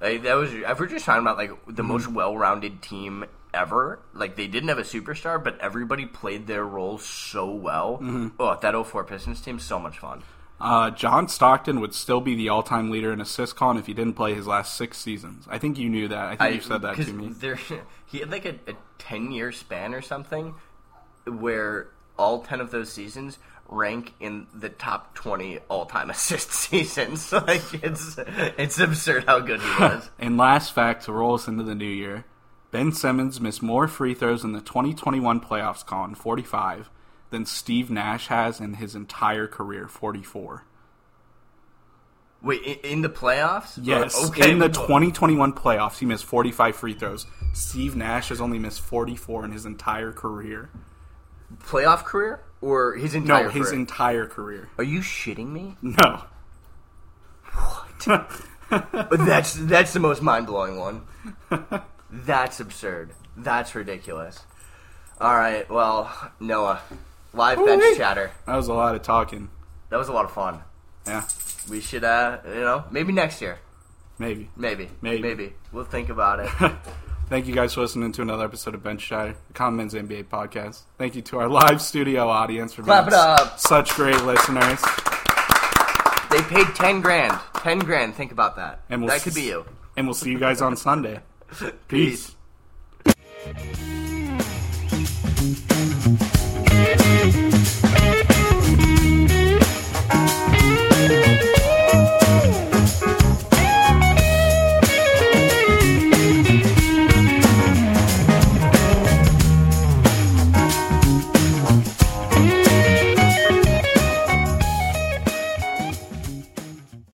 [0.00, 3.24] like, that was if we're just talking about like the most well-rounded team
[3.54, 4.00] ever.
[4.12, 7.98] Like they didn't have a superstar, but everybody played their role so well.
[8.38, 10.22] Oh, that 04 Pistons team, so much fun.
[10.58, 13.94] Uh, John Stockton would still be the all time leader in assists, con if he
[13.94, 15.46] didn't play his last six seasons.
[15.50, 16.28] I think you knew that.
[16.28, 17.28] I think you said that to me.
[17.28, 17.58] There,
[18.06, 20.54] he had like a, a ten-year span or something,
[21.26, 27.32] where all ten of those seasons rank in the top twenty all-time assist seasons.
[27.32, 28.16] like it's
[28.56, 30.10] it's absurd how good he was.
[30.18, 32.24] And last fact to roll us into the new year
[32.70, 36.90] Ben Simmons missed more free throws in the 2021 playoffs, Colin, 45,
[37.30, 40.64] than Steve Nash has in his entire career, 44.
[42.42, 43.78] Wait, in, in the playoffs?
[43.82, 44.50] Yes, Or- okay.
[44.50, 47.26] in the 2021 playoffs, he missed 45 free throws.
[47.54, 50.68] Steve Nash has only missed 44 in his entire career.
[51.58, 53.80] Playoff career or his entire No, his career?
[53.80, 54.68] entire career.
[54.78, 55.76] Are you shitting me?
[55.82, 56.24] No.
[58.70, 58.70] But
[59.10, 61.02] that's that's the most mind blowing one.
[62.10, 63.12] That's absurd.
[63.36, 64.40] That's ridiculous.
[65.20, 66.80] All right, well, Noah,
[67.32, 67.96] live bench Woo-wee.
[67.96, 68.30] chatter.
[68.46, 69.48] That was a lot of talking.
[69.88, 70.60] That was a lot of fun.
[71.06, 71.24] Yeah,
[71.70, 73.58] We should, uh, you know, maybe next year.
[74.18, 74.50] maybe.
[74.56, 74.90] Maybe.
[75.00, 75.22] Maybe.
[75.22, 75.52] Maybe.
[75.72, 76.50] We'll think about it.
[77.28, 80.26] Thank you guys for listening to another episode of Bench Chatter, the Common Men's NBA
[80.26, 80.82] podcast.
[80.96, 83.58] Thank you to our live studio audience for Clap being it up.
[83.58, 84.80] such great listeners.
[86.30, 87.36] They paid ten grand.
[87.54, 88.14] Ten grand.
[88.14, 88.82] Think about that.
[88.90, 89.64] And we'll that could s- be you.
[89.96, 91.18] And we'll see you guys on Sunday.
[91.88, 92.36] Peace.
[93.44, 93.86] Peace.